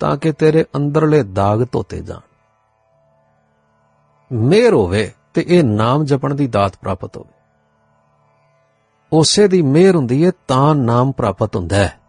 ਤਾਂ 0.01 0.17
ਕਿ 0.17 0.33
ਤੇਰੇ 0.33 0.65
ਅੰਦਰਲੇ 0.77 1.23
ਦਾਗ 1.23 1.67
ਧੋਤੇ 1.73 2.01
ਜਾਣ। 2.01 2.21
ਮੇਰ 4.33 4.75
ਹੋਵੇ 4.75 5.13
ਤੇ 5.35 5.45
ਇਹ 5.49 5.65
ਨਾਮ 5.65 6.05
ਜਪਣ 6.05 6.35
ਦੀ 6.35 6.47
ਦਾਤ 6.47 6.77
ਪ੍ਰਾਪਤ 6.77 7.17
ਹੋਵੇ। 7.17 7.33
ਉਸੇ 9.13 9.49
ਦੀ 9.49 9.63
ਮਿਹਰ 9.63 9.97
ਹੁੰਦੀ 9.97 10.27
ਹੈ 10.27 10.31
ਤਾਂ 10.49 10.75
ਨਾਮ 10.75 11.13
ਪ੍ਰਾਪਤ 11.13 11.57
ਹੁੰਦਾ 11.57 11.77
ਹੈ। 11.77 12.01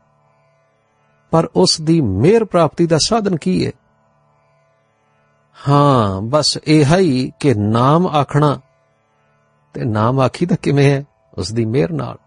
ਪਰ 1.31 1.49
ਉਸ 1.55 1.81
ਦੀ 1.81 2.01
ਮਿਹਰ 2.01 2.45
ਪ੍ਰਾਪਤੀ 2.45 2.87
ਦਾ 2.87 2.97
ਸਾਧਨ 3.05 3.35
ਕੀ 3.35 3.65
ਹੈ 3.65 3.71
ਹਾਂ, 5.69 6.21
ਬਸ 6.21 6.57
ਇਹ 6.67 6.97
ਹੀ 6.97 7.31
ਕਿ 7.39 7.53
ਨਾਮ 7.53 8.07
ਆਖਣਾ। 8.07 8.59
ਤੇ 9.73 9.83
ਨਾਮ 9.83 10.19
ਆਖੀ 10.19 10.45
ਤਾਂ 10.45 10.57
ਕਿਵੇਂ 10.61 10.91
ਹੈ? 10.91 11.05
ਉਸ 11.37 11.51
ਦੀ 11.51 11.65
ਮਿਹਰ 11.65 11.91
ਨਾਲ। 11.91 12.17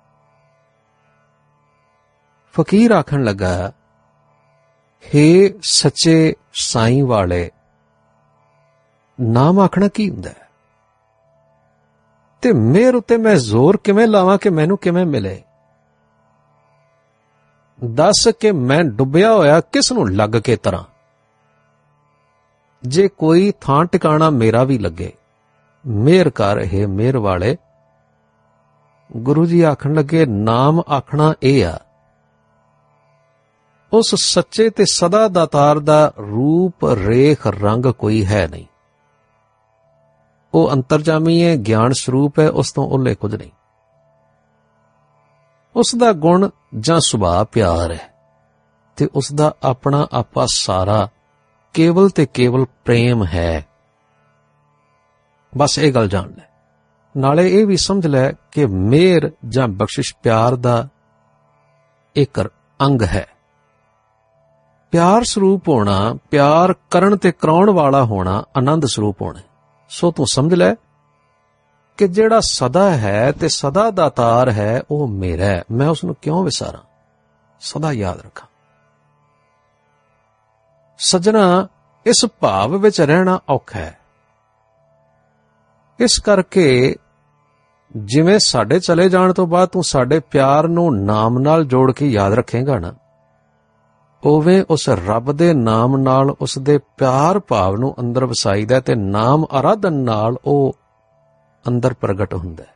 ਫਕੀਰ 2.53 2.91
ਆਖਣ 2.91 3.25
ਲੱਗਾ, 3.25 3.73
ਹੇ 5.15 5.55
ਸੱਚੇ 5.63 6.35
ਸਾਈਂ 6.53 7.05
ਵਾਲੇ, 7.05 7.51
ਨਾਮ 9.21 9.61
ਆਖਣਾ 9.61 9.89
ਕੀ 9.89 10.11
ਹੁੰਦਾ 10.11 10.31
ਹੈ? 10.31 10.49
ਤੇ 12.43 12.53
ਮੇਰ 12.53 12.95
ਉਤੇ 12.95 13.17
ਮੈਂ 13.17 13.37
ਜ਼ੋਰ 13.37 13.77
ਕਿਵੇਂ 13.77 14.07
ਲਾਵਾਂ 14.07 14.39
ਕਿ 14.39 14.51
ਮੈਨੂੰ 14.51 14.79
ਕਿਵੇਂ 14.79 15.07
ਮਿਲੇ? 15.07 15.43
ਦੱਸ 17.85 18.29
ਕਿ 18.41 18.53
ਮੈਂ 18.53 18.85
ਡੁੱਬਿਆ 18.85 19.35
ਹੋਇਆ 19.35 19.61
ਕਿਸ 19.61 19.93
ਨੂੰ 19.93 20.13
ਲੱਗ 20.13 20.31
ਕੇ 20.31 20.57
ਤਰਾਂ? 20.57 20.96
ਜੇ 22.87 23.09
ਕੋਈ 23.09 23.53
ਥਾਂ 23.61 23.85
ਟਿਕਾਣਾ 23.85 24.31
ਮੇਰਾ 24.31 24.65
ਵੀ 24.65 24.79
ਲੱਗੇ, 24.79 25.13
ਮੇਰ 25.85 26.31
ਕਰ 26.31 26.65
ਹੈ 26.65 26.87
ਮੇਰ 26.87 27.19
ਵਾਲੇ। 27.19 27.57
ਗੁਰੂ 29.11 29.45
ਜੀ 29.47 29.63
ਆਖਣ 29.63 29.95
ਲੱਗੇ, 29.95 30.27
ਨਾਮ 30.27 30.83
ਆਖਣਾ 30.93 31.33
ਇਹ 31.43 31.67
ਆ, 31.67 31.79
ਉਸ 33.93 34.15
ਸੱਚੇ 34.15 34.71
ਤੇ 34.71 34.85
ਸਦਾ 34.85 35.27
ਦਾਤਾਰ 35.29 35.79
ਦਾ 35.79 36.13
ਰੂਪ, 36.19 36.85
ਰੇਖ, 36.85 37.47
ਰੰਗ 37.47 37.87
ਕੋਈ 37.87 38.25
ਹੈ 38.27 38.47
ਨਹੀਂ। 38.49 38.65
ਉਹ 40.55 40.73
ਅੰਤਰਜਾਮੀ 40.73 41.43
ਹੈ, 41.45 41.57
ਗਿਆਨ 41.57 41.93
ਸਰੂਪ 41.93 42.39
ਹੈ, 42.39 42.49
ਉਸ 42.51 42.73
ਤੋਂ 42.73 42.85
ਉੱਲੇ 42.87 43.15
ਕੁਝ 43.15 43.35
ਨਹੀਂ। 43.35 43.51
ਉਸ 45.77 45.95
ਦਾ 45.99 46.13
ਗੁਣ 46.13 46.49
ਜਾਂ 46.79 47.01
ਸੁਭਾਅ 47.01 47.45
ਪਿਆਰ 47.45 47.93
ਹੈ 47.93 48.15
ਤੇ 48.97 49.09
ਉਸ 49.15 49.33
ਦਾ 49.33 49.55
ਆਪਣਾ 49.63 50.07
ਆਪਾ 50.13 50.47
ਸਾਰਾ 50.55 51.09
ਕੇਵਲ 51.77 52.11
ਤੇ 52.11 52.27
ਕੇਵਲ 52.27 52.67
ਪ੍ਰੇਮ 52.85 53.27
ਹੈ। 53.27 53.67
ਬਸ 55.57 55.79
ਇਹ 55.79 55.95
ਗੱਲ 55.95 56.09
ਜਾਣ 56.09 56.31
ਲੈ। 56.31 56.45
ਨਾਲੇ 57.17 57.61
ਇਹ 57.61 57.67
ਵੀ 57.67 57.77
ਸਮਝ 57.77 58.07
ਲੈ 58.07 58.33
ਕਿ 58.33 58.67
ਮੇਰ 58.67 59.33
ਜਾਂ 59.49 59.69
ਬਖਸ਼ਿਸ਼ 59.69 60.15
ਪਿਆਰ 60.23 60.57
ਦਾ 60.57 60.89
ਇੱਕ 62.17 62.51
ਅੰਗ 62.81 63.03
ਹੈ। 63.03 63.27
ਪਿਆਰ 64.91 65.25
ਸਰੂਪ 65.25 65.69
ਹੋਣਾ, 65.69 66.17
ਪਿਆਰ 66.31 66.75
ਕਰਨ 66.91 67.17
ਤੇ 67.17 67.33
ਕਰਾਉਣ 67.33 67.71
ਵਾਲਾ 67.71 68.05
ਹੋਣਾ 68.05 68.45
ਆਨੰਦ 68.57 68.87
ਸਰੂਪ 68.87 69.23
ਹੋਣਾ। 69.23 69.41
ਸੋ 69.89 70.11
ਤੂੰ 70.11 70.27
ਸਮਝ 70.27 70.55
ਲੈ 70.55 70.75
ਕਿ 71.97 72.09
ਜਿਹੜਾ 72.09 72.41
ਸਦਾ 72.41 72.97
ਹੈ 72.97 73.33
ਤੇ 73.33 73.49
ਸਦਾ 73.49 73.91
ਦਾਤਾਰ 73.91 74.51
ਹੈ, 74.51 74.83
ਉਹ 74.91 75.09
ਮੇਰਾ 75.09 75.45
ਹੈ। 75.45 75.65
ਮੈਂ 75.71 75.89
ਉਸ 75.89 76.05
ਨੂੰ 76.05 76.17
ਕਿਉਂ 76.23 76.45
ਵਿਸਾਰਾਂ? 76.45 76.81
ਸਦਾ 77.61 77.93
ਯਾਦ 77.93 78.21
ਰੱਖਾਂ। 78.21 78.56
ਸਜਣਾ, 80.99 81.69
ਇਸ 82.07 82.27
ਭਾਵ 82.41 82.77
ਵਿੱਚ 82.77 83.01
ਰਹਿਣਾ 83.01 83.41
ਔਖਾ 83.49 83.79
ਹੈ। 83.79 83.99
ਇਸ 86.01 86.19
ਕਰਕੇ 86.19 86.97
ਜਿਵੇਂ 87.97 88.39
ਸਾਡੇ 88.39 88.81
ਚਲੇ 88.81 89.09
ਜਾਣ 89.09 89.33
ਤੋਂ 89.33 89.47
ਬਾਅਦ 89.47 89.69
ਤੂੰ 89.69 89.85
ਸਾਡੇ 89.85 90.21
ਪਿਆਰ 90.21 90.69
ਨੂੰ 90.69 91.05
ਨਾਮ 91.05 91.39
ਨਾਲ 91.39 91.65
ਜੋੜ 91.65 91.93
ਕੇ 91.93 92.09
ਯਾਦ 92.09 92.33
ਰੱਖੇਗਾ 92.33 92.79
ਨਾ, 92.79 92.95
ਉਵੇਂ 94.25 94.65
ਉਸ 94.71 94.89
ਰੱਬ 94.89 95.33
ਦੇ 95.33 95.55
ਨਾਮ 95.55 95.97
ਨਾਲ 95.97 96.31
ਉਸ 96.31 96.59
ਦੇ 96.59 96.79
ਪਿਆਰ 96.79 97.39
ਭਾਵ 97.39 97.77
ਨੂੰ 97.77 97.95
ਅੰਦਰ 98.01 98.25
ਵਸਾਈਦਾ 98.25 98.81
ਤੇ 98.81 98.95
ਨਾਮ 98.95 99.47
ਆਰਾਧਨ 99.53 99.93
ਨਾਲ 99.93 100.37
ਉਹ 100.45 100.77
ਅੰਦਰ 101.69 101.95
ਪ੍ਰਗਟ 101.95 102.35
ਹੁੰਦਾ 102.35 102.65
ਹੈ। 102.65 102.75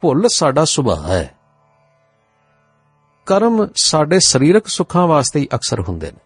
ਭੁੱਲ 0.00 0.26
ਸਾਡਾ 0.28 0.64
ਸੁਭਾਅ 0.64 1.08
ਹੈ। 1.08 1.35
ਕਰਮ 3.26 3.68
ਸਾਡੇ 3.76 4.18
ਸਰੀਰਕ 4.20 4.66
ਸੁੱਖਾਂ 4.66 5.06
ਵਾਸਤੇ 5.06 5.40
ਹੀ 5.40 5.48
ਅਕਸਰ 5.54 5.80
ਹੁੰਦੇ 5.80 6.12
ਨੇ। 6.12 6.18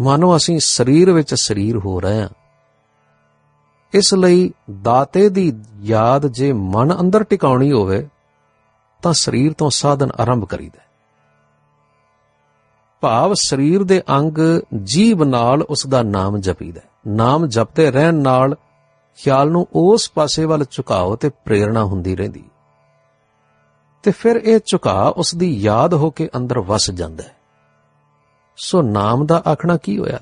ਮਾਨੋ, 0.00 0.36
ਅਸੀਂ 0.36 0.60
ਸਰੀਰ 0.64 1.12
ਵਿੱਚ 1.12 1.34
ਸਰੀਰ 1.34 1.76
ਹੋ 1.76 2.00
ਰਹੇ 2.00 2.22
ਹਾਂ। 2.22 2.28
ਇਸ 3.94 4.14
ਲਈ 4.14 4.52
ਦਾਤੇ 4.82 5.28
ਦੀ 5.28 5.52
ਯਾਦ 5.80 6.26
ਜੇ 6.26 6.52
ਮਨ 6.52 7.00
ਅੰਦਰ 7.00 7.22
ਟਿਕਾਉਣੀ 7.22 7.72
ਹੋਵੇ, 7.72 8.08
ਤਾਂ 9.02 9.12
ਸਰੀਰ 9.12 9.52
ਤੋਂ 9.52 9.70
ਸਾਧਨ 9.70 10.10
ਆਰੰਭ 10.20 10.44
ਕਰੀਦਾ 10.44 10.88
ਭਾਵ 13.00 13.34
ਸਰੀਰ 13.34 13.84
ਦੇ 13.84 14.02
ਅੰਗ 14.10 14.38
ਜੀਵ 14.82 15.24
ਨਾਲ 15.24 15.62
ਉਸ 15.62 15.86
ਦਾ 15.86 16.02
ਨਾਮ 16.02 16.38
ਜਪੀਦਾ 16.38 16.80
ਨਾਮ 17.06 17.46
ਜਪਤੇ 17.46 17.90
ਰਹਿਣ 17.90 18.14
ਨਾਲ 18.14 18.56
ਖਿਆਲ 19.16 19.50
ਨੂੰ 19.50 19.66
ਉਸ 19.72 20.10
ਪਾਸੇ 20.14 20.44
ਵੱਲ 20.44 20.64
ਝੁਕਾਓ 20.70 21.16
ਤੇ 21.16 21.28
ਪ੍ਰੇਰਣਾ 21.28 21.84
ਹੁੰਦੀ 21.84 22.16
ਰਹਿੰਦੀ 22.16 22.44
ਤੇ 24.02 24.10
ਫਿਰ 24.10 24.36
ਇਹ 24.36 24.60
ਝੁਕਾ 24.66 25.14
ਉਸ 25.16 25.34
ਦੀ 25.34 25.54
ਯਾਦ 25.60 25.94
ਹੋ 25.94 26.10
ਕੇ 26.10 26.28
ਅੰਦਰ 26.36 26.58
ਵਸ 26.60 26.90
ਜਾਂਦਾ 26.90 27.22
ਹੈ। 27.22 27.36
ਸੋ 28.56 28.82
ਨਾਮ 28.82 29.26
ਦਾ 29.26 29.42
ਆਖਣਾ 29.48 29.76
ਕੀ 29.76 29.98
ਹੋਇਆ? 29.98 30.18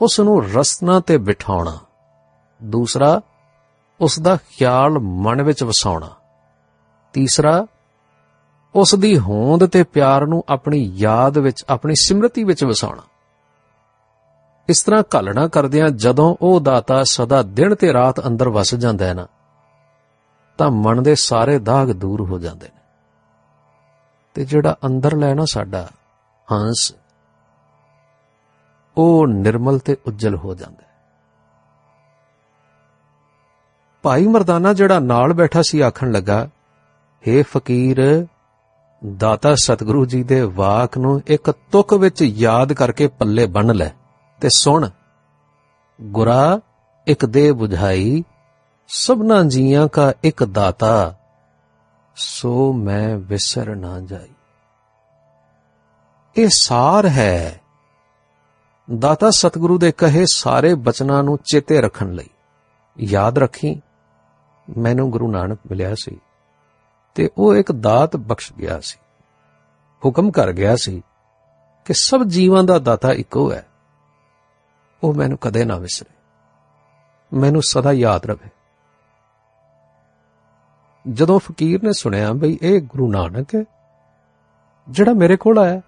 ਉਸ 0.00 0.20
ਨੂੰ 0.20 0.44
ਰਸਨਾ 0.44 1.00
ਤੇ 1.00 1.18
ਬਿਠਾਉਣਾ, 1.18 1.78
ਦੂਸਰਾ 2.62 3.20
ਉਸ 4.00 4.18
ਦਾ 4.20 4.36
ਖਿਆਲ 4.36 4.98
ਮਨ 4.98 5.42
ਵਿੱਚ 5.42 5.62
ਵਸਾਉਣਾ, 5.64 6.10
ਤੀਸਰਾ 7.12 7.66
ਉਸ 8.74 8.94
ਦੀ 8.94 9.18
ਹੋਂਦ 9.18 9.66
ਤੇ 9.66 9.82
ਪਿਆਰ 9.82 10.26
ਨੂੰ 10.26 10.42
ਆਪਣੀ 10.48 10.92
ਯਾਦ 10.94 11.38
ਵਿੱਚ, 11.38 11.64
ਆਪਣੀ 11.68 11.94
ਸਿਮਰਤੀ 11.94 12.44
ਵਿੱਚ 12.44 12.64
ਵਸਾਉਣਾ। 12.64 13.02
ਇਸ 14.68 14.82
ਤਰ੍ਹਾਂ 14.82 15.02
ਘਾਲਣਾ 15.14 15.48
ਕਰਦਿਆਂ 15.48 15.88
ਜਦੋਂ 15.90 16.36
ਉਹ 16.40 16.60
ਦਾਤਾ 16.60 17.02
ਸਦਾ 17.04 17.42
ਦਿਨ 17.42 17.74
ਤੇ 17.74 17.92
ਰਾਤ 17.92 18.26
ਅੰਦਰ 18.26 18.48
ਵਸ 18.48 18.74
ਜਾਂਦਾ 18.74 19.06
ਹੈ 19.06 19.14
ਨਾ 19.14 19.26
ਤਾਂ 20.60 20.70
ਮਨ 20.70 21.02
ਦੇ 21.02 21.14
ਸਾਰੇ 21.14 21.58
ਦਾਗ 21.58 21.92
ਦੂਰ 21.92 22.20
ਹੋ 22.20 22.38
ਜਾਂਦੇ 22.38 22.66
ਨੇ। 22.66 22.80
ਤੇ 24.34 24.44
ਜਿਹੜਾ 24.44 24.76
ਅੰਦਰ 24.86 25.16
ਲੈਣਾ 25.16 25.44
ਸਾਡਾ 25.44 25.88
ਹੰਸ, 26.48 26.94
ਉਹ 28.96 29.26
ਨਿਰਮਲ 29.26 29.78
ਤੇ 29.78 29.96
ਉਜਲ 30.06 30.36
ਹੋ 30.36 30.54
ਜਾਂਦਾ 30.54 30.82
ਹੈ। 30.82 30.90
ਭਾਈ 34.02 34.26
ਮਰਦਾਨਾ 34.26 34.72
ਜਿਹੜਾ 34.72 34.98
ਨਾਲ 34.98 35.32
ਬੈਠਾ 35.32 35.62
ਸੀ 35.62 35.80
ਆਖਣ 35.80 36.10
ਲੱਗਾ 36.12 36.48
हे 37.24 37.44
ਫਕੀਰ, 37.44 38.26
ਦਾਤਾ 39.16 39.54
ਸਤਿਗੁਰੂ 39.54 40.04
ਜੀ 40.06 40.22
ਦੇ 40.22 40.40
ਵਾਕ 40.40 40.98
ਨੂੰ 40.98 41.20
ਇੱਕ 41.26 41.50
ਤੁਕ 41.50 41.94
ਵਿੱਚ 41.94 42.22
ਯਾਦ 42.22 42.72
ਕਰਕੇ 42.72 43.06
ਪੱਲੇ 43.08 43.46
ਬੰਨ 43.46 43.74
ਲੈ 43.74 43.90
ਤੇ 44.40 44.48
ਸੁਣ। 44.48 44.88
ਗੁਰਾ, 46.00 46.60
ਇੱਕ 47.06 47.26
ਦੇ 47.26 47.50
부ਝਾਈ 47.50 48.24
ਸਭਨਾ 48.92 49.42
ਜੀਆਂ 49.42 49.88
ਕਾ 49.88 50.12
ਇੱਕ 50.22 50.44
ਦਾਤਾ, 50.44 51.14
ਸੋ 52.16 52.72
ਮੈਂ 52.72 53.16
ਵਿਸਰ 53.16 53.74
ਨਾ 53.74 54.00
ਜਾਈ। 54.00 54.34
ਇਹ 56.36 56.48
ਸਾਰ 56.52 57.08
ਹੈ। 57.08 57.60
ਦਾਤਾ 58.98 59.30
ਸਤਿਗੁਰੂ 59.30 59.78
ਦੇ 59.78 59.92
ਕਹੇ 59.92 60.24
ਸਾਰੇ 60.32 60.74
ਬਚਨਾਂ 60.74 61.22
ਨੂੰ 61.22 61.38
ਚੇਤੇ 61.38 61.80
ਰੱਖਣ 61.80 62.12
ਲਈ। 62.12 62.28
ਯਾਦ 62.98 63.38
ਰੱਖੀ, 63.38 63.82
ਮੈਨੂੰ 64.78 65.10
ਗੁਰੂ 65.10 65.32
ਨਾਨਕ 65.32 65.58
ਮਿਲਿਆ 65.70 65.94
ਸੀ 65.94 66.20
ਤੇ 67.14 67.30
ਉਹ 67.38 67.54
ਇੱਕ 67.54 67.72
ਦਾਤ 67.72 68.16
ਬਖਸ਼ 68.16 68.52
ਗਿਆ 68.52 68.80
ਸੀ। 68.80 68.98
ਹੁਕਮ 70.04 70.30
ਕਰ 70.30 70.52
ਗਿਆ 70.52 70.76
ਸੀ 70.76 71.02
ਕਿ 71.84 71.94
ਸਭ 71.94 72.24
ਜੀਵਾਂ 72.24 72.64
ਦਾ 72.64 72.78
ਦਾਤਾ 72.78 73.12
ਇੱਕੋ 73.12 73.52
ਹੈ। 73.52 73.66
ਉਹ 75.02 75.14
ਮੈਨੂੰ 75.14 75.38
ਕਦੇ 75.38 75.64
ਨਾ 75.64 75.76
ਵਿਸਰੇ। 75.76 76.14
ਮੈਨੂੰ 77.38 77.62
ਸਦਾ 77.62 77.92
ਯਾਦ 77.92 78.26
ਰਵੇ 78.26 78.48
ਜਦੋਂ 81.08 81.38
ਫਕੀਰ 81.38 81.82
ਨੇ 81.82 81.92
ਸੁਣਿਆ 81.92 82.32
ਬਈ 82.32 82.58
ਇਹ 82.62 82.80
ਗੁਰੂ 82.80 83.10
ਨਾਨਕ 83.12 83.54
ਹੈ, 83.54 83.64
ਜਿਹੜਾ 84.88 85.12
ਮੇਰੇ 85.12 85.36
ਕੋਲ 85.36 85.58
ਆਇਆ, 85.58 85.80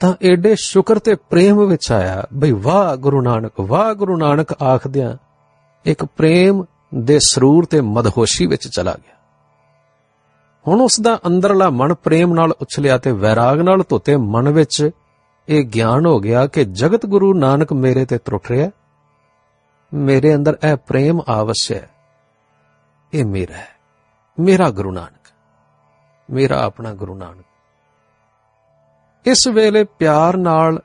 ਤਾਂ 0.00 0.14
ਏਡੇ 0.22 0.54
ਸ਼ੁਕਰ 0.58 0.98
ਤੇ 0.98 1.14
ਪ੍ਰੇਮ 1.14 1.64
ਵਿੱਚ 1.66 1.92
ਆਇਆ, 1.92 2.26
ਬਈ 2.32 2.52
ਵਾਹ 2.52 2.96
ਗੁਰੂ 2.96 3.22
ਨਾਨਕ, 3.22 3.52
ਵਾਹ 3.60 3.94
ਗੁਰੂ 3.94 4.16
ਨਾਨਕ 4.16 4.62
ਆਖਦਿਆਂ 4.62 5.16
ਇੱਕ 5.84 6.04
ਪ੍ਰੇਮ 6.04 6.64
ਦੇ 6.94 7.18
ਸਰੂਰ 7.18 7.64
ਤੇ 7.64 7.80
ਮਦਹੋਸ਼ੀ 7.80 8.46
ਵਿੱਚ 8.46 8.68
ਚਲਾ 8.68 8.92
ਗਿਆ। 8.92 9.14
ਹੁਣ 10.68 10.80
ਉਸ 10.80 11.00
ਦਾ 11.00 11.18
ਅੰਦਰਲਾ 11.26 11.70
ਮਨ 11.70 11.94
ਪ੍ਰੇਮ 11.94 12.34
ਨਾਲ 12.34 12.52
ਉਛਲਿਆ 12.52 12.98
ਤੇ 12.98 13.12
ਵੈਰਾਗ 13.12 13.60
ਨਾਲ 13.60 13.84
ਧੋਤੇ 13.88 14.16
ਮਨ 14.16 14.48
ਵਿੱਚ 14.48 14.90
ਇਹ 15.48 15.64
ਗਿਆਨ 15.64 16.06
ਹੋ 16.06 16.20
ਗਿਆ 16.20 16.46
ਕਿ 16.46 16.64
ਜਗਤ 16.64 17.06
ਗੁਰੂ 17.06 17.34
ਨਾਨਕ 17.34 17.72
ਮੇਰੇ 17.72 18.04
ਤੇ 18.04 18.18
ਤਰੁੱਟ 18.18 18.50
ਰਿਹਾ 18.50 18.70
ਮੇਰੇ 19.94 20.34
ਅੰਦਰ 20.34 20.58
ਇਹ 20.70 20.76
ਪ੍ਰੇਮ 20.76 21.20
ਆਵਸ਼ਯ 21.28 21.74
ਹੈ। 21.74 21.90
ਇਹ 23.14 23.24
ਮੇਰਾ 23.24 23.56
ਹੈ। 23.56 23.68
ਮੇਰਾ 24.40 24.70
ਗੁਰੂ 24.70 24.92
ਨਾਨਕ। 24.92 25.30
ਮੇਰਾ 26.30 26.64
ਆਪਣਾ 26.64 26.94
ਗੁਰੂ 26.94 27.14
ਨਾਨਕ। 27.14 27.44
ਇਸ 29.26 29.48
ਵੇਲੇ 29.48 29.84
ਪਿਆਰ 29.84 30.36
ਨਾਲ 30.36 30.82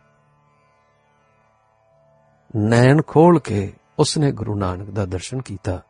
ਨੈਣ 2.56 3.02
ਖੋਲ 3.08 3.40
ਕੇ 3.40 3.74
ਉਸਨੇ 4.00 4.32
ਗੁਰੂ 4.32 4.56
ਨਾਨਕ 4.56 4.90
ਦਾ 4.90 5.06
ਦਰਸ਼ਨ 5.06 5.42
ਕੀਤਾ। 5.42 5.82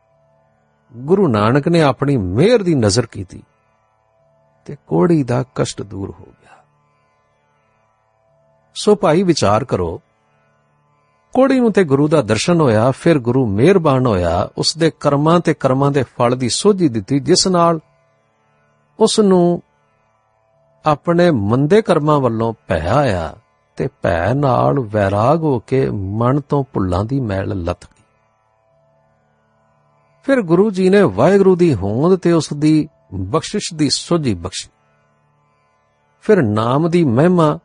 ਗੁਰੂ 0.96 1.28
ਨਾਨਕ 1.28 1.68
ਨੇ 1.68 1.82
ਆਪਣੀ 1.82 2.16
ਮਿਹਰ 2.16 2.62
ਦੀ 2.62 2.74
ਨਜ਼ਰ 2.74 3.06
ਕੀਤੀ 3.06 3.42
ਤੇ 4.64 4.76
ਕੋੜੀ 4.86 5.22
ਦਾ 5.22 5.44
ਕਸ਼ਟ 5.54 5.82
ਦੂਰ 5.82 6.10
ਹੋ 6.10 6.24
ਗਿਆ। 6.24 6.64
ਸੋ 8.74 8.96
ਭਾਈ 8.96 9.22
ਵਿਚਾਰ 9.22 9.64
ਕਰੋ 9.64 10.02
ਕੋੜੀ 11.32 11.60
ਨੂੰ 11.60 11.72
ਤੇ 11.72 11.84
ਗੁਰੂ 11.84 12.08
ਦਾ 12.08 12.22
ਦਰਸ਼ਨ 12.22 12.60
ਹੋਇਆ, 12.60 12.90
ਫਿਰ 12.90 13.18
ਗੁਰੂ 13.18 13.46
ਮਿਹਰਬਾਨ 13.46 14.06
ਹੋਇਆ 14.06 14.50
ਉਸ 14.58 14.76
ਦੇ 14.76 14.92
ਕਰਮਾਂ 15.00 15.40
ਤੇ 15.40 15.54
ਕਰਮਾਂ 15.54 15.90
ਦੇ 15.90 16.02
ਫਲ 16.02 16.36
ਦੀ 16.36 16.48
ਸੋਝੀ 16.48 16.88
ਦਿੱਤੀ, 16.88 17.18
ਜਿਸ 17.18 17.48
ਨਾਲ 17.48 17.80
ਉਸ 19.00 19.20
ਨੂੰ 19.20 19.62
ਆਪਣੇ 20.86 21.30
ਮੰਦੇ 21.30 21.82
ਕਰਮਾਂ 21.82 22.20
ਵੱਲੋਂ 22.20 22.54
ਭੈ 22.68 22.80
ਆਇਆ 22.80 23.36
ਤੇ 23.76 23.88
ਭੈ 24.02 24.34
ਨਾਲ 24.34 24.80
ਵੈਰਾਗ 24.80 25.42
ਹੋ 25.42 25.58
ਕੇ 25.58 25.90
ਮਨ 25.90 26.40
ਤੋਂ 26.40 26.64
ਭੁੱਲਾਂ 26.72 27.04
ਦੀ 27.04 27.20
ਮੈਲ 27.20 27.64
ਲੱਥ 27.64 27.84
ਗਈ। 27.84 28.02
ਫਿਰ 30.24 30.42
ਗੁਰੂ 30.42 30.70
ਜੀ 30.70 30.88
ਨੇ 30.88 31.02
ਵਾਹਿਗੁਰੂ 31.02 31.56
ਦੀ 31.56 31.74
ਹੋਂਦ 31.74 32.16
ਤੇ 32.16 32.32
ਉਸ 32.32 32.48
ਦੀ 32.52 32.88
ਬਖਸ਼ਿਸ਼ 33.14 33.74
ਦੀ 33.74 33.90
ਸੋਝੀ 33.90 34.34
ਬਖਸ਼ੀ। 34.34 34.68
ਫਿਰ 36.20 36.42
ਨਾਮ 36.42 36.90
ਦੀ 36.90 37.04
ਮਹਿਮਾ 37.04 37.58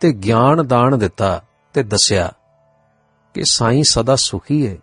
ਤੇ 0.00 0.12
ਗਿਆਨ 0.12 0.66
ਦਾਨ 0.66 0.98
ਦਿੱਤਾ 0.98 1.42
ਤੇ 1.72 1.82
ਦੱਸਿਆ 1.82 2.32
ਕਿ 3.36 3.42
ਸਾਈਂ 3.50 3.82
ਸਦਾ 3.82 4.16
ਸੁਖੀ 4.16 4.68
ਹੈ 4.68 4.76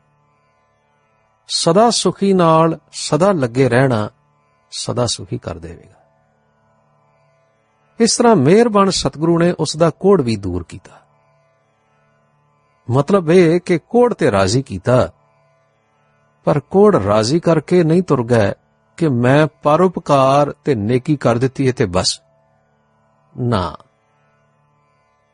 ਸਦਾ 1.48 1.89
ਸੁਖੀ 1.89 2.34
ਨਾਲ 2.34 2.80
ਸਦਾ 2.92 3.32
ਲੱਗੇ 3.32 3.70
ਰਹਿਣਾ 3.70 4.10
ਸਦਾ 4.72 5.06
ਸੁਖੀ 5.06 5.38
ਕਰ 5.38 5.58
ਦੇਵੇਗਾ। 5.58 6.04
ਇਸ 8.00 8.18
ਤਰ੍ਹਾਂ 8.18 8.36
ਮਿਹਰਬਾਨ 8.36 8.89
ਸਤਿਗੁਰੂ 8.89 9.39
ਨੇ 9.39 9.52
ਉਸ 9.52 9.78
ਦਾ 9.78 9.89
ਕੋੜ 9.89 10.22
ਵੀ 10.22 10.36
ਦੂਰ 10.36 10.63
ਕੀਤਾ। 10.63 11.02
ਮਤਲਬ 12.89 13.32
ਇਹ 13.32 13.60
ਕਿ 13.60 13.80
ਕੋੜ 13.80 14.13
ਤੇ 14.13 14.32
ਰਾਜ਼ੀ 14.32 14.62
ਕੀਤਾ, 14.62 15.12
ਪਰ 16.44 16.60
ਕੋੜ 16.60 16.96
ਰਾਜ਼ੀ 16.96 17.39
ਕਰਕੇ 17.39 17.84
ਨਹੀਂ 17.84 18.04
ਤੁਰ 18.04 18.24
ਗਏ 18.24 18.54
ਕਿ 18.98 19.10
ਮੈਂ 19.10 19.48
ਪਰਉਪਕਾਰ 19.48 20.52
ਤੇ 20.52 20.76
ਨੇਕੀ 20.76 21.18
ਕਰ 21.18 21.38
ਦਿੱਤੀ 21.38 21.68
ਹੈ 21.68 21.72
ਤੇ 21.72 21.86
ਬਸ। 21.86 22.22
ਨਾ। 23.39 23.76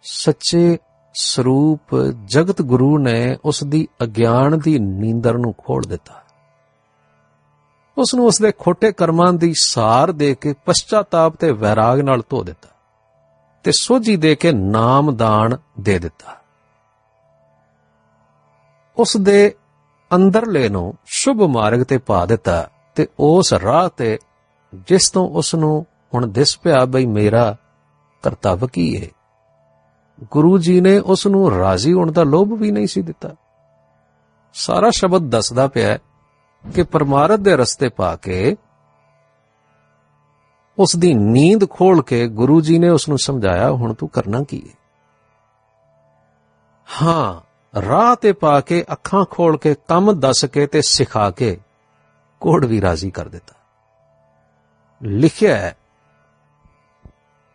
ਸੱਚੇ 0.03 0.77
ਸਰੂਪ 1.13 1.81
ਜਗਤ 2.25 2.61
ਗੁਰੂ 2.61 2.97
ਨੇ 2.97 3.37
ਉਸ 3.45 3.63
ਦੀ 3.63 3.87
ਅਗਿਆਨ 4.03 4.59
ਦੀ 4.59 4.79
ਨੀਂਦਰ 4.79 5.37
ਨੂੰ 5.37 5.53
ਖੋਲ 5.57 5.81
ਦਿੱਤਾ। 5.81 6.23
ਉਸ 7.97 8.15
ਨੂੰ 8.15 8.25
ਉਸ 8.25 8.39
ਦੇ 8.41 8.51
ਖੋਟੇ 8.59 8.91
ਕਰਮਾਂ 8.91 9.33
ਦੀ 9.33 9.53
ਸਾਰ 9.57 10.11
ਦੇ 10.11 10.35
ਕੇ 10.35 10.55
ਪਛਤਾਤਾਪ 10.65 11.35
ਤੇ 11.35 11.51
ਵੈਰਾਗ 11.51 11.99
ਨਾਲ 11.99 12.23
ਧੋ 12.29 12.43
ਦਿੱਤਾ 12.43 12.69
ਤੇ 13.63 13.71
ਸੋਝੀ 13.71 14.15
ਦੇ 14.15 14.35
ਕੇ 14.35 14.51
ਨਾਮ 14.51 15.15
ਦਾਨ 15.15 15.57
ਦੇ 15.79 15.99
ਦਿੱਤਾ। 15.99 16.37
ਉਸ 18.97 19.17
ਦੇ 19.17 19.55
ਅੰਦਰਲੇ 20.15 20.69
ਨੂੰ 20.69 20.93
ਸ਼ੁਭ 21.05 21.41
ਮਾਰਗ 21.41 21.83
ਤੇ 21.83 21.97
ਪਾ 21.97 22.25
ਦਿੱਤਾ 22.25 22.69
ਤੇ 22.95 23.07
ਉਸ 23.19 23.53
ਰਾਹ 23.53 23.89
ਤੇ 23.89 24.19
ਜਿਸ 24.87 25.09
ਤੋਂ 25.09 25.29
ਉਸ 25.29 25.55
ਨੂੰ 25.55 25.85
ਹੁਣ 26.13 26.27
ਦਿਸ 26.27 26.59
ਪਿਆ 26.59 26.85
ਬਈ 26.85 27.05
ਮੇਰਾ 27.05 27.55
ਕਰਤੱਵ 28.23 28.67
ਕੀ 28.67 29.03
ਹੈ 29.03 29.07
ਗੁਰੂ 30.31 30.57
ਜੀ 30.57 30.81
ਨੇ 30.81 30.99
ਉਸ 30.99 31.27
ਨੂੰ 31.27 31.57
ਰਾਜ਼ੀ 31.57 31.93
ਹੋਣ 31.93 32.11
ਦਾ 32.11 32.23
ਲੋਭ 32.23 32.53
ਵੀ 32.53 32.71
ਨਹੀਂ 32.71 32.87
ਸੀ 32.87 33.01
ਦਿੱਤਾ। 33.01 33.35
ਸਾਰਾ 34.53 34.89
ਸ਼ਬਦ 34.89 35.29
ਦੱਸਦਾ 35.29 35.67
ਪਿਆ 35.67 35.97
ਕਿ 36.75 36.83
ਪਰਮਾਰਥ 36.83 37.39
ਦੇ 37.39 37.55
ਰਸਤੇ 37.55 37.89
ਪਾ 37.89 38.15
ਕੇ 38.15 38.57
ਉਸ 40.77 40.95
ਦੀ 40.95 41.13
ਨੀਂਦ 41.13 41.69
ਖੋਲ 41.69 42.01
ਕੇ 42.01 42.27
ਗੁਰੂ 42.27 42.61
ਜੀ 42.61 42.79
ਨੇ 42.79 42.89
ਉਸ 42.89 43.09
ਨੂੰ 43.09 43.17
ਸਮਝਾਇਆ, 43.17 43.71
ਹੁਣ 43.71 43.93
ਤੂੰ 43.93 44.09
ਕਰਨਾ 44.09 44.43
ਕੀ 44.43 44.69
ਹੈ? 44.69 44.73
ਹਾਂ, 47.01 47.41
ਰਾਹ 47.81 48.15
ਤੇ 48.15 48.31
ਪਾ 48.31 48.61
ਕੇ, 48.61 48.85
ਅੱਖਾਂ 48.91 49.25
ਖੋਲ 49.25 49.57
ਕੇ, 49.57 49.75
ਕੰਮ 49.87 50.19
ਦੱਸ 50.19 50.45
ਕੇ 50.45 50.67
ਤੇ 50.67 50.81
ਸਿਖਾ 50.81 51.31
ਕੇ 51.31 51.59
ਕੋੜ 52.39 52.65
ਵੀ 52.65 52.81
ਰਾਜ਼ੀ 52.81 53.11
ਕਰ 53.11 53.27
ਦਿੱਤਾ। 53.27 53.53
ਲਿਖਿਆ 55.03 55.57
ਹੈ 55.57 55.75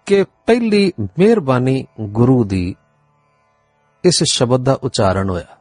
ਕਿ 0.06 0.24
ਪਹਿਲੀ 0.46 0.94
ਮਿਹਰਬਾਨੀ 1.02 1.86
ਗੁਰੂ 2.02 2.44
ਦੀ 2.44 2.76
ਇਸ 4.04 4.24
ਸ਼ਬਦ 4.32 4.64
ਦਾ 4.64 4.78
ਉਚਾਰਨ 4.84 5.30
ਹੋਇਆ 5.30 5.58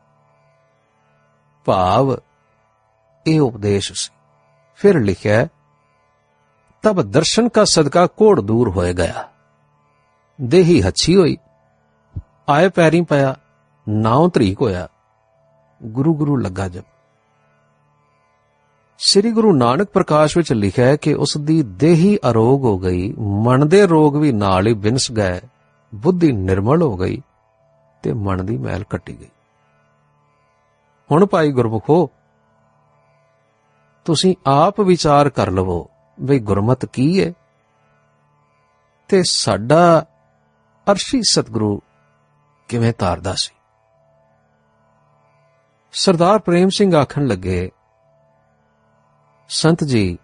ਭਾਵ 1.66 2.16
ਇਹ 3.26 3.40
ਉਪਦੇਸ਼ 3.40 3.92
ਸੀ 3.92 4.10
फिर 4.80 4.98
लिखा 4.98 5.30
है 5.30 5.48
तब 6.84 7.00
दर्शन 7.10 7.48
का 7.48 7.64
सदका 7.64 8.06
कोड़ 8.18 8.40
दूर 8.40 8.68
होए 8.68 8.92
गया 8.94 9.22
देही 10.38 10.80
हच्छी 10.80 11.14
होई 11.14 11.36
आए 12.48 12.68
पैरी 12.68 13.00
पाया 13.02 13.32
नाव 13.86 14.28
तरीक 14.28 14.58
होया 14.58 14.84
गुरु 15.80 16.12
गुरु 16.12 16.36
लगा 16.36 16.68
जब 16.68 16.84
ਸ੍ਰੀ 18.97 19.31
ਗੁਰੂ 19.31 19.55
ਨਾਨਕ 19.55 19.89
ਪ੍ਰਕਾਸ਼ 19.89 20.37
ਵਿੱਚ 20.37 20.53
ਲਿਖਿਆ 20.53 20.87
ਹੈ 20.87 20.95
ਕਿ 20.95 21.13
ਉਸ 21.13 21.37
ਦੀ 21.41 21.63
ਦੇਹੀ 21.63 22.17
ਅਰੋਗ 22.29 22.63
ਹੋ 22.63 22.77
ਗਈ 22.79 23.13
ਮਨ 23.19 23.67
ਦੇ 23.67 23.87
ਰੋਗ 23.87 24.15
ਵੀ 24.15 24.31
ਨਾਲ 24.31 24.67
ਹੀ 24.67 24.73
ਬਿਨਸ 24.73 25.11
ਗਏ, 25.11 25.41
ਬੁੱਧੀ 25.95 26.31
ਨਿਰਮਲ 26.31 26.81
ਹੋ 26.81 26.97
ਗਈ 26.97 27.21
ਤੇ 28.03 28.13
ਮਨ 28.13 28.45
ਦੀ 28.45 28.57
ਮੈਲ 28.57 28.83
ਕੱਟੀ 28.83 29.19
ਗਈ। 29.19 29.29
ਹੁਣ 31.11 31.25
ਭਾਈ 31.25 31.51
ਗੁਰਮੁਖੋ, 31.51 32.09
ਤੁਸੀਂ 34.05 34.35
ਆਪ 34.45 34.81
ਵਿਚਾਰ 34.81 35.29
ਕਰ 35.29 35.51
ਲਵੋ 35.51 35.89
ਵੀ 36.21 36.39
ਗੁਰਮਤ 36.39 36.85
ਕੀ 36.85 37.23
ਹੈ 37.23 37.33
ਤੇ 39.09 39.23
ਸਾਡਾ 39.23 40.05
ਅਰਸ਼ੀ 40.91 41.21
ਸਤਿਗੁਰੂ 41.29 41.81
ਕਿਵੇਂ 42.67 42.93
ਤਾਰਦਾ 42.93 43.33
ਸੀ? 43.33 43.55
ਸਰਦਾਰ 45.93 46.39
ਪ੍ਰੇਮ 46.39 46.69
ਸਿੰਘ 46.69 46.95
ਆਖਣ 46.95 47.25
ਲੱਗੇ 47.25 47.71
ਸੰਤ 49.47 49.83
ਜੀ, 49.83 50.17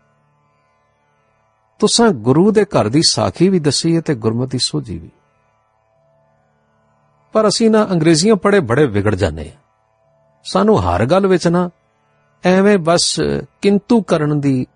ਤੁਸਾਂ 1.79 2.09
ਗੁਰੂ 2.09 2.51
ਦੇ 2.51 2.65
ਘਰ 2.65 2.89
ਦੀ 2.89 3.01
ਸਾਖੀ 3.09 3.49
ਵੀ 3.49 3.59
ਦੱਸੀ 3.59 3.95
ਹੈ 3.95 4.01
ਤੇ 4.01 4.15
ਗੁਰਮਤਿ 4.15 4.57
ਸੋਝੀ 4.61 4.97
ਵੀ। 4.97 5.11
ਪਰ 7.33 7.47
ਅਸੀਂ 7.47 7.69
ਨਾ 7.69 7.87
ਅੰਗਰੇਜ਼ੀਆਂ 7.91 8.35
ਪੜੇ 8.35 8.59
ਬੜੇ 8.59 8.85
ਵਿਗੜ 8.85 9.15
ਜਾਂਦੇ 9.15 9.49
ਆ 9.49 9.59
ਸਾਨੂੰ 10.43 10.83
ਹਰ 10.83 11.05
ਗੱਲ 11.05 11.27
ਵਿੱਚ 11.27 11.47
ਨਾ 11.47 11.69
ਐਵੇਂ 12.45 12.77
ਬਸ 12.77 13.19
ਕਿੰਤੂ 13.61 14.01
ਕਰਨ 14.01 14.39
ਦੀ 14.39 14.67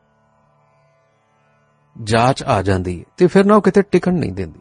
ਜਾਂਚ 2.03 2.43
ਆ 2.43 2.62
ਜਾਂਦੀ 2.62 2.99
ਹੈ 2.99 3.06
ਤੇ 3.17 3.27
ਫਿਰ 3.27 3.45
ਨਾ 3.45 3.56
ਉਹ 3.56 3.62
ਕਿਤੇ 3.62 3.82
ਟਿਕਣ 3.82 4.13
ਨਹੀਂ 4.13 4.34
ਦਿੰਦੀ। 4.34 4.60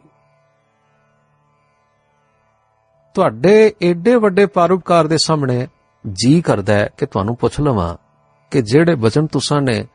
ਤੁਹਾਡੇ 3.13 3.75
ਏਡੇ 3.81 4.15
ਵੱਡੇ 4.15 4.45
ਪਰਉਪਕਾਰ 4.45 5.07
ਦੇ 5.07 5.17
ਸਾਹਮਣੇ 5.17 5.67
ਜੀ 6.11 6.41
ਕਰਦਾ 6.41 6.73
ਹੈ 6.73 6.89
ਕਿ 6.97 7.05
ਤੁਹਾਨੂੰ 7.05 7.35
ਪੁੱਛ 7.35 7.59
ਲਵਾਂ 7.59 7.97
ਕਿ 8.53 8.61
ਜਿਹੜੇ 8.61 8.95
ਬਚਨ 8.95 9.27
ਤੁਸਾਂ 9.27 9.61
ਨੇ 9.61 9.87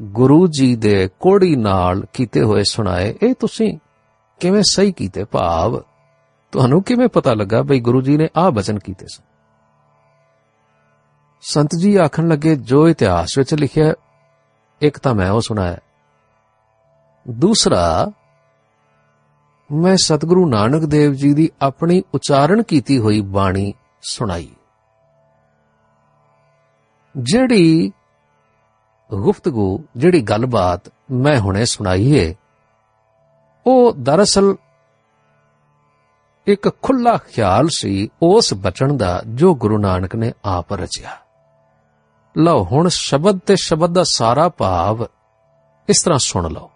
ਗੁਰੂ 0.00 0.46
ਜੀ 0.46 0.76
ਦੇ 0.76 1.08
ਕੋੜੀ 1.20 1.56
ਨਾਲ 1.56 2.06
ਕੀਤੇ 2.12 2.42
ਹੋਏ 2.42 2.62
ਸੁਣਾਏ, 2.70 3.14
ਇਹ 3.22 3.34
ਤੁਸੀਂ 3.34 3.78
ਕਿਵੇਂ 4.40 4.62
ਸਹੀ 4.62 4.92
ਕੀਤੇ 4.92 5.24
ਭਾਵ? 5.24 5.82
ਤੁਹਾਨੂੰ 6.52 6.82
ਕਿਵੇਂ 6.82 7.08
ਪਤਾ 7.08 7.34
ਲੱਗਾ 7.34 7.62
ਬਈ 7.62 7.80
ਗੁਰੂ 7.80 8.00
ਜੀ 8.00 8.16
ਨੇ 8.16 8.28
ਆਹ 8.36 8.50
ਬਚਨ 8.50 8.78
ਕੀਤੇ 8.78 9.06
ਸਨ? 9.06 9.24
ਸੰਤ 11.42 11.70
ਜੀ 11.78 11.96
ਆਖਣ 11.96 12.28
ਲੱਗੇ, 12.28 12.56
ਜੋ 12.56 12.88
ਇਤਿਹਾਸ 12.88 13.38
ਵਿੱਚ 13.38 13.54
ਲਿਖਿਆ, 13.54 13.94
ਇੱਕ 14.80 14.98
ਤਾਂ 14.98 15.14
ਮੈਂ 15.14 15.30
ਉਹ 15.30 15.40
ਸੁਣਾਇਆ। 15.40 15.78
ਦੂਸਰਾ, 17.30 18.12
ਮੈਂ 19.72 19.96
ਸਤਿਗੁਰੂ 19.96 20.48
ਨਾਨਕ 20.48 20.82
ਦੇਵ 20.82 21.12
ਜੀ 21.12 21.34
ਦੀ 21.34 21.50
ਆਪਣੀ 21.62 22.02
ਉਚਾਰਨ 22.14 22.62
ਕੀਤੀ 22.62 22.98
ਹੋਈ 22.98 23.20
ਬਾਣੀ 23.20 23.72
ਸੁਣਾਈ। 24.02 24.50
ਜਿਹੜੀ 27.16 27.92
ਗੁਫ਼ਤਗੂ, 29.14 29.84
ਜਿਹੜੀ 29.96 30.20
ਗੱਲਬਾਤ 30.20 30.92
ਮੈਂ 31.10 31.40
ਹੁਣੇ 31.40 31.64
ਸੁਣਾਈ 31.64 32.12
ਏ, 32.12 32.34
ਉਹ 33.66 33.92
ਦਰਅਸਲ 33.92 34.56
ਇੱਕ 36.46 36.70
ਖੁੱਲਾ 36.82 37.16
ਖਿਆਲ 37.16 37.68
ਸੀ 37.68 38.08
ਉਸ 38.22 38.54
ਬਚਨ 38.54 38.96
ਦਾ 38.96 39.22
ਜੋ 39.26 39.54
ਗੁਰੂ 39.54 39.78
ਨਾਨਕ 39.78 40.16
ਨੇ 40.16 40.32
ਆਪ 40.44 40.72
ਰਚਿਆ। 40.72 41.18
ਲਓ 42.38 42.64
ਹੁਣ 42.64 42.88
ਸ਼ਬਦ 42.88 43.38
ਤੇ 43.38 43.56
ਸ਼ਬਦ 43.56 43.92
ਦਾ 43.92 44.04
ਸਾਰਾ 44.04 44.48
ਭਾਵ 44.48 45.06
ਇਸ 45.88 46.02
ਤਰ੍ਹਾਂ 46.02 46.18
ਸੁਣ 46.18 46.50
ਲਓ। 46.50 46.70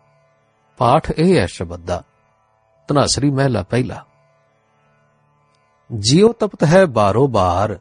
ਪਾਠ 0.78 1.10
ਇਹ 1.10 1.40
ਹੈ 1.40 1.46
ਸ਼ਬਦ 1.46 1.80
ਦਾ। 1.80 2.02
ਤਨਾਸਰੀ 2.88 3.30
ਮਹਿਲਾ 3.30 3.62
ਪਹਿਲਾ। 3.62 4.04
ਜਿਉ 5.92 6.32
ਤਪਤ 6.32 6.64
ਹੈ 6.64 6.86
ਬਾਰੋ 6.86 7.28
ਬਾਰ 7.28 7.78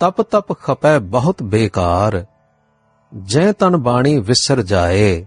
ਤਪ 0.00 0.22
ਤਪ 0.22 0.52
ਖਪੈ 0.52 0.98
ਬਹੁਤ 0.98 1.42
ਬੇਕਾਰ। 1.42 2.24
ਜੈ 3.22 3.52
ਤਨ 3.52 3.76
ਬਾਣੀ 3.76 4.18
ਵਿਸਰ 4.18 4.62
ਜਾਏ, 4.62 5.26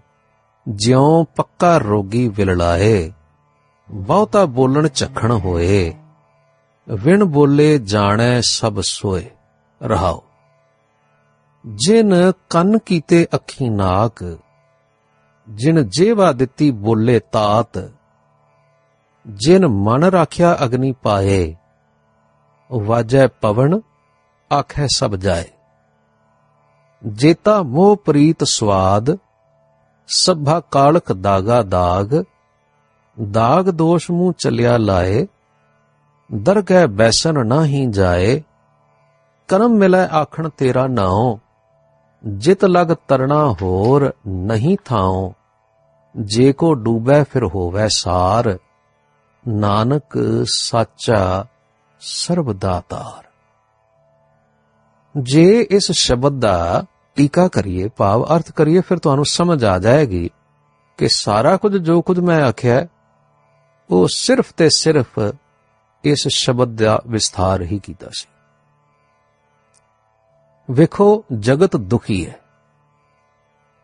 ਜਿਉ 0.67 1.23
ਪੱਕਾ 1.23 1.77
ਰੋਗੀ 1.77 2.27
ਵਿਲੜਾਏ। 2.27 3.12
ਬਹੁਤਾ 3.91 4.45
ਬੋਲਣ 4.45 4.88
ਝਖਣ 4.95 5.32
ਹੋਏ, 5.32 5.93
ਵਿਣ 6.89 7.23
ਬੋਲੇ 7.23 7.77
ਜਾਣੈ 7.77 8.41
ਸਭ 8.41 8.79
ਸੋਏ। 8.82 9.29
ਰਹਾਓ। 9.84 10.23
ਜਿਨ 11.65 12.32
ਕੰਨ 12.49 12.77
ਕੀਤੇ 12.77 13.27
ਅੱਖੀ 13.36 13.69
ਨਾਕ, 13.69 14.38
ਜਿਨ 15.49 15.89
ਜੇਵਾ 15.89 16.32
ਦਿੱਤੀ 16.32 16.71
ਬੋਲੇ 16.71 17.19
ਤਾਤ, 17.19 17.91
ਜਿਨ 19.27 19.67
ਮਨ 19.67 20.03
ਰਾਖਿਆ 20.03 20.58
ਅਗਨੀ 20.63 20.91
ਪਾਏ, 20.91 21.55
ਵਾਜੈ 22.71 23.27
ਪਵਨ 23.27 23.82
ਆਖੈ 24.51 24.88
ਸਭ 24.95 25.15
ਜਾਏ। 25.15 25.45
ਜੇਤਾ 27.07 27.62
ਮੋਹ 27.63 27.95
ਪ੍ਰੀਤ 27.97 28.43
ਸਵਾਦ, 28.43 29.17
ਸਭਾ 30.07 30.59
ਕਾਲਖ 30.59 31.12
ਦਾਗਾ 31.12 31.62
ਦਾਗ 31.63 32.23
ਦਾਗ 33.31 33.69
ਦੋਸ਼ 33.69 34.12
ਮੂੰ 34.12 34.33
ਚੱਲਿਆ 34.33 34.77
ਲਾਏ, 34.77 35.27
ਦਰਗਹਿ 36.33 36.88
ਬੈਸਨ 36.88 37.47
ਨਾਹੀ 37.47 37.85
ਜਾਏ, 37.85 38.41
ਕਰਮ 39.47 39.71
ਮਿਲੈ 39.71 40.07
ਆਖਣ 40.07 40.49
ਤੇਰਾ 40.49 40.88
ਨਾਉ, 40.88 41.38
ਜਿਤ 42.27 42.65
ਲਗ 42.65 42.95
ਤਰਣਾ 43.07 43.55
ਹੋਰ 43.62 44.13
ਨਹੀਂ 44.27 44.77
ਥਾਉ, 44.85 45.31
ਜੇ 46.15 46.53
ਕੋ 46.53 46.73
ਡੂਬੈ 46.73 47.23
ਫਿਰ 47.23 47.45
ਹੋਵੈ 47.45 47.88
ਸਾਰ, 47.88 48.57
ਨਾਨਕ 49.47 50.17
ਸਾਚਾ 50.45 51.45
ਸਰਬ 52.01 52.53
ਦਾਤਾਰ 52.53 53.28
ਜੇ 55.18 55.44
ਇਸ 55.70 55.90
ਸ਼ਬਦ 55.92 56.40
ਦਾ 56.40 56.84
ਟੀਕਾ 57.16 57.46
ਕਰੀਏ 57.48 57.88
ਭਾਵ 57.96 58.24
ਅਰਥ 58.37 58.50
ਕਰੀਏ 58.50 58.80
ਫਿਰ 58.80 58.98
ਤੁਹਾਨੂੰ 58.98 59.24
ਸਮਝ 59.26 59.64
ਆ 59.64 59.78
ਜਾਏਗੀ 59.78 60.28
ਕਿ 60.98 61.08
ਸਾਰਾ 61.08 61.56
ਕੁਝ 61.56 61.76
ਜੋ 61.76 62.00
ਕੁਝ 62.02 62.18
ਮੈਂ 62.20 62.42
ਆਖਿਆ 62.42 62.87
ਉਹ 63.90 64.06
ਸਿਰਫ 64.08 64.52
ਤੇ 64.52 64.68
ਸਿਰਫ 64.68 65.18
ਇਸ 66.04 66.26
ਸ਼ਬਦ 66.28 66.76
ਦਾ 66.76 67.00
ਵਿਸਥਾਰ 67.06 67.62
ਹੀ 67.62 67.78
ਕੀਤਾ 67.78 68.10
ਸੀ 68.12 68.26
ਵੇਖੋ 70.68 71.24
ਜਗਤ 71.40 71.76
ਦੁਖੀ 71.76 72.24
ਹੈ 72.26 72.38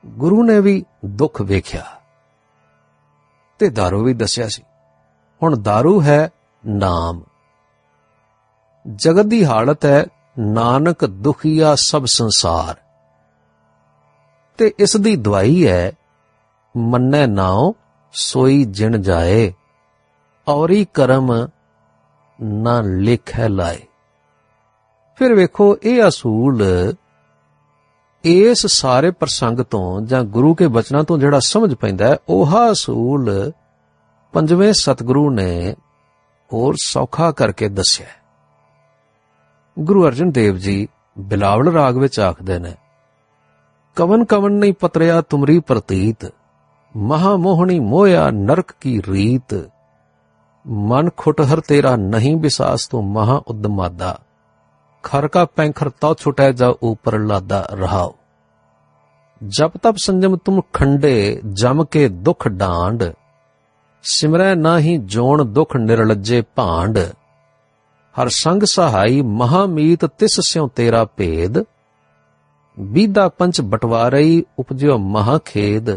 ਗੁਰੂ 0.05 0.43
ਨੇ 0.43 0.61
ਵੀ 0.61 0.85
ਦੁੱਖ 1.05 1.41
ਵੇਖਿਆ 1.43 1.85
ਤੇ 3.61 3.69
दारू 3.69 4.05
ਵੀ 4.05 4.15
ਦੱਸਿਆ 4.15 4.49
ਸੀ 4.49 4.63
ਹੁਣ 5.43 5.55
दारू 5.69 6.01
ਹੈ 6.03 6.31
ਨਾਮ 6.65 7.23
ਜਗਤ 8.87 9.27
ਦੀ 9.27 9.45
ਹਾਲਤ 9.45 9.85
ਹੈ 9.85 10.05
ਨਾਨਕ 10.40 11.06
ਦੁਖੀਆ 11.06 11.76
ਸਭ 11.76 12.06
ਸੰਸਾਰ। 12.06 12.76
ਤੇ 14.58 14.74
ਇਸ 14.80 14.98
ਦੀ 14.98 15.16
ਦਵਾਈ 15.16 15.68
ਹੈ, 15.68 15.92
ਮੰਨੈ 16.78 17.28
ਨਾਉ, 17.28 17.74
ਸੋਈ 18.14 18.66
ਜਿਣ 18.66 19.02
ਜਾਏ, 19.02 19.54
ਔਰੀ 20.48 20.88
ਕਰਮ 20.94 21.48
ਨਾ 22.42 22.82
ਲਿਖੈ 22.82 23.50
ਲਾਏ। 23.50 23.80
ਫਿਰ 25.16 25.36
ਵੇਖੋ, 25.36 25.78
ਇਹ 25.84 26.08
ਅਸੂਲ 26.08 26.66
ਇਸ 28.24 28.68
ਸਾਰੇ 28.68 29.12
ਪ੍ਰਸੰਗ 29.12 29.60
ਤੋਂ 29.60 30.02
ਜਾਂ 30.02 30.24
ਗੁਰੂ 30.24 30.56
ਕੇ 30.56 30.68
ਬਚਨਾਂ 30.68 31.04
ਤੋਂ 31.04 31.18
ਜਿਹੜਾ 31.18 31.40
ਸਮਝ 31.40 31.74
ਪੈਂਦਾ 31.74 32.08
ਹੈ, 32.08 32.18
ਉਹ 32.30 32.72
ਅਸੂਲ 32.72 33.52
ਪੰਜਵੇਂ 34.34 34.74
ਸਤਿਗੁਰੂ 34.74 35.30
ਨੇ 35.30 35.76
ਹੋਰ 36.54 36.76
ਸੌਖਾ 36.86 37.32
ਕਰਕੇ 37.32 37.70
ਦੱਸਿਆ 37.70 38.25
ਗੁਰੂ 39.78 40.06
ਅਰਜਨ 40.08 40.32
ਦੇਵ 40.32 40.58
ਜੀ 40.58 40.88
ਬਿਲਾਵਲ 41.20 41.72
ਰਾਗ 41.74 41.98
ਵਿੱਚ 41.98 42.20
ਆਖਦੇ 42.20 42.58
ਨੇ, 42.60 42.74
ਕਵਨ 43.98 44.24
ਕਵਨ 44.26 44.52
ਨਹੀਂ 44.52 44.74
ਪਤਰਿਆ 44.74 45.22
ਤੁਮਰੀ 45.22 45.60
ਪ੍ਰਤੀਤ 45.60 46.26
ਮਹਾ 46.96 47.36
ਮੋਹਣੀ 47.36 47.80
ਮੋਇਆ 47.80 48.30
ਨਰਕ 48.32 48.72
ਕੀ 48.82 49.00
ਰੀਤ, 49.10 49.56
ਮਨ 50.66 51.10
ਖੁਟਹਰ 51.18 51.60
ਤੇਰਾ 51.60 51.96
ਨਹੀਂ 51.96 52.36
ਵਿਸਾਸ 52.38 52.88
ਤੋਂ 52.88 53.02
ਮਹਾ 53.04 53.42
ਉਦਮਾਦਾ, 53.48 54.18
ਖਰ 55.04 55.28
ਕਾ 55.28 55.44
ਪੈਂਖਰ 55.46 55.90
ਤਉ 56.02 56.14
ਛੁਟੈ 56.14 56.52
ਜਾ 56.52 56.74
ਉਪਰ 56.84 57.20
ਲਾਦਾ 57.20 57.66
ਰਹਾਓ 57.72 58.16
ਜਬ 59.42 59.72
ਤਬ 59.84 59.96
ਸੰਜਮ 59.96 60.36
ਤੁਮ 60.36 60.62
ਖੰਡੇ, 60.74 61.42
ਜਮ 61.54 61.84
ਕੇ 61.84 62.08
ਦੁਖ 62.10 62.48
ਡਾਂਡ, 62.48 63.04
ਸਿਮਰੈ 64.04 64.54
ਨਾਹੀ 64.56 64.98
ਜੋਣ 64.98 65.44
ਦੁਖ 65.46 65.76
ਨਿਰਲਜੇ 65.76 66.42
ਭਾਂਡ 66.56 67.00
ਹਰ 68.22 68.28
ਸੰਗ 68.30 68.64
ਸਹਾਈ 68.64 69.22
ਮਹਾਮੀਤ 69.22 70.06
ਤਿਸ 70.06 70.40
ਸਿਉ 70.40 70.68
ਤੇਰਾ 70.68 71.06
ਭੇਦ। 71.06 71.64
ਬੀਦਾ 72.80 73.30
ਪੰਚ 73.30 73.62
ਬਟਵਾਰਈ 73.62 74.44
ਉਪਜਿਓ 74.60 74.98
ਮਹਾ 74.98 75.38
ਖੇਦ 75.38 75.90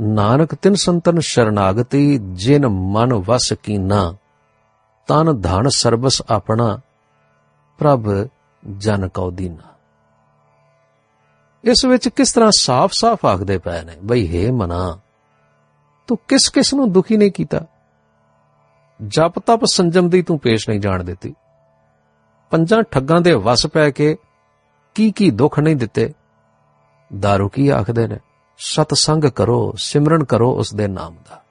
ਨਾਨਕ 0.00 0.54
ਤਿਨ 0.54 0.74
ਸੰਤਨ 0.74 1.18
ਸ਼ਰਨਾਗਤੀ, 1.20 2.18
ਜਿਨ 2.18 2.68
ਮਨ 2.68 3.14
ਵਸ 3.14 3.52
ਕੀਨਾ। 3.52 4.14
ਤਨ 5.06 5.40
ਧਨ 5.40 5.68
ਸਰਬਸ 5.68 6.22
ਆਪਣਾ, 6.30 6.80
ਪ੍ਰਭ 7.78 8.28
ਜਨ 8.76 9.08
ਕਉ 9.08 9.30
ਦੀਨਾ। 9.30 9.74
ਇਸ 11.64 11.84
ਵਿੱਚ 11.84 12.08
ਕਿਸ 12.08 12.32
ਤਰ੍ਹਾਂ 12.32 12.50
ਸਾਫ਼-ਸਾਫ਼ 12.50 13.26
ਆਖਦੇ 13.26 13.58
ਪਏ 13.58 13.82
ਨੇ, 13.82 13.96
ਬਈ 14.04 14.28
ਹੇ 14.28 14.50
ਮਨਾ, 14.50 14.98
ਤੂੰ 16.06 16.18
ਕਿਸ 16.28 16.48
ਕਿਸ 16.48 16.74
ਨੂੰ 16.74 16.92
ਦੁਖੀ 16.92 17.16
ਨਹੀਂ 17.16 17.32
ਕੀਤਾ? 17.32 17.60
ਜਪ 19.08 19.38
ਤਪ 19.38 19.64
ਸੰਜਮ 19.64 20.08
ਦੀ 20.08 20.22
ਤੂੰ 20.22 20.38
ਪੇਸ਼ 20.38 20.68
ਨਹੀਂ 20.68 20.80
ਜਾਣ 20.80 21.04
ਦਿੱਤੀ। 21.04 21.34
ਪੰਜਾਂ 22.50 22.82
ਠੱਗਾਂ 22.82 23.20
ਦੇ 23.20 23.32
ਵਸ 23.32 23.66
ਪੈ 23.66 23.90
ਕੇ 23.90 24.16
ਕੀ 24.94 25.12
ਕੀ 25.12 25.30
ਦੁੱਖ 25.30 25.60
ਨਹੀਂ 25.60 25.76
ਦਿੱਤੇ। 25.76 26.12
दारू 27.14 27.48
ਕੀ 27.48 27.68
ਆਖਦੇ 27.68 28.06
ਨੇ? 28.06 28.18
ਸਤ 28.58 28.94
ਸੰਗ 28.94 29.24
ਕਰੋ, 29.24 29.74
ਸਿਮਰਨ 29.76 30.24
ਕਰੋ 30.24 30.52
ਉਸ 30.52 30.74
ਦੇ 30.74 30.88
ਨਾਮ 30.88 31.14
ਦਾ। 31.30 31.42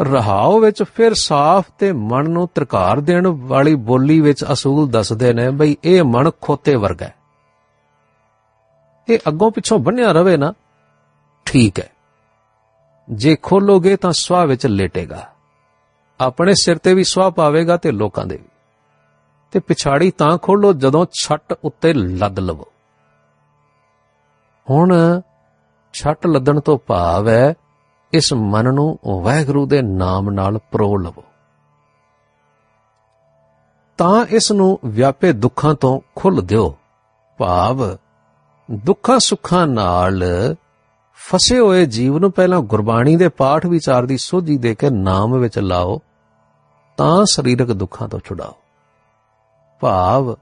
ਰਹਾਉ 0.00 0.58
ਵਿੱਚ 0.58 0.82
ਫਿਰ 0.82 1.14
ਸਾਫ਼ 1.14 1.66
ਤੇ 1.78 1.92
ਮਨ 1.92 2.30
ਨੂੰ 2.30 2.48
ਤਰਕਾਰ 2.54 3.00
ਦੇਣ 3.00 3.26
ਵਾਲੀ 3.26 3.74
ਬੋਲੀ 3.74 4.20
ਵਿੱਚ 4.20 4.44
ਅਸੂਲ 4.52 4.90
ਦੱਸਦੇ 4.90 5.32
ਨੇ 5.32 5.50
ਬਈ 5.50 5.76
ਇਹ 5.84 6.02
ਮਨ 6.02 6.30
ਖੋਤੇ 6.40 6.76
ਵਰਗਾ 6.76 7.06
ਹੈ। 7.06 7.14
ਇਹ 9.08 9.18
ਅੱਗੋਂ 9.28 9.50
ਪਿੱਛੋਂ 9.50 9.78
ਬੰਨਿਆ 9.78 10.12
ਰਵੇ 10.12 10.36
ਨਾ, 10.36 10.54
ਠੀਕ 11.44 11.80
ਹੈ। 11.80 11.90
ਜੇ 13.10 13.36
ਖੋਲੋਗੇ 13.42 13.96
ਤਾਂ 13.96 14.12
ਸਵਾ 14.12 14.44
ਵਿੱਚ 14.44 14.66
ਲੇਟੇਗਾ। 14.66 15.33
ਆਪਣੇ 16.20 16.54
ਸਿਰ 16.54 16.78
ਤੇ 16.78 16.94
ਵੀ 16.94 17.04
ਸਵਾ 17.04 17.30
ਪਾਵੇਗਾ 17.30 17.76
ਤੇ 17.76 17.90
ਲੋਕਾਂ 17.90 18.26
ਦੇ 18.26 18.36
ਵੀ। 18.36 18.48
ਤੇ 19.50 19.60
ਪਿਛਾੜੀ 19.60 20.10
ਤਾਂ 20.10 20.38
ਖੋਲੋ 20.38 20.72
ਜਦੋਂ 20.72 21.06
ਛੱਟ 21.20 21.54
ਉੱਤੇ 21.64 21.92
ਲੱਦ 21.92 22.38
ਲਵੋ। 22.38 22.64
ਹੁਣ 24.70 25.20
ਛੱਟ 25.92 26.26
ਲੱਦਣ 26.26 26.60
ਤੋਂ 26.60 26.78
ਭਾਵ 26.78 27.28
ਹੈ, 27.28 27.54
ਇਸ 28.12 28.32
ਮਨ 28.32 28.74
ਨੂੰ 28.74 28.98
ਵਾਹਿਗੁਰੂ 29.22 29.66
ਦੇ 29.66 29.82
ਨਾਮ 29.82 30.30
ਨਾਲ 30.30 30.58
ਪਰੋ 30.58 30.96
ਲਵੋ। 30.96 31.24
ਤਾਂ 33.98 34.26
ਇਸ 34.26 34.52
ਨੂੰ 34.52 34.78
ਵਿਆਪੇ 34.84 35.32
ਦੁੱਖਾਂ 35.32 35.74
ਤੋਂ 35.74 36.00
ਖੁੱਲ 36.16 36.42
ਦਿਓ। 36.42 36.76
ਭਾਵ 37.38 37.96
ਦੁੱਖਾਂ 38.70 39.18
ਸੁੱਖਾਂ 39.18 39.66
ਨਾਲ 39.66 40.24
ਫਸੇ 41.16 41.58
ਹੋਏ 41.58 41.86
ਜੀਵ 41.86 42.18
ਨੂੰ 42.18 42.32
ਪਹਿਲਾਂ 42.32 42.60
ਗੁਰਬਾਣੀ 42.60 43.16
ਦੇ 43.16 43.28
ਪਾਠ 43.28 43.66
ਵਿਚਾਰ 43.66 44.06
ਦੀ 44.06 44.18
ਸੋਝੀ 44.18 44.58
ਦੇ 44.58 44.74
ਕੇ 44.74 44.90
ਨਾਮ 44.90 45.38
ਵਿੱਚ 45.38 45.58
ਲਾਓ, 45.58 46.00
ਤਾਂ 46.96 47.24
ਸਰੀਰਕ 47.24 47.68
ਦੁੱਖਾਂ 47.68 48.08
ਤੋਂ 48.08 48.20
ਛੁਡਾਓ। 48.24 48.54
ਭਾਵ, 49.80 50.36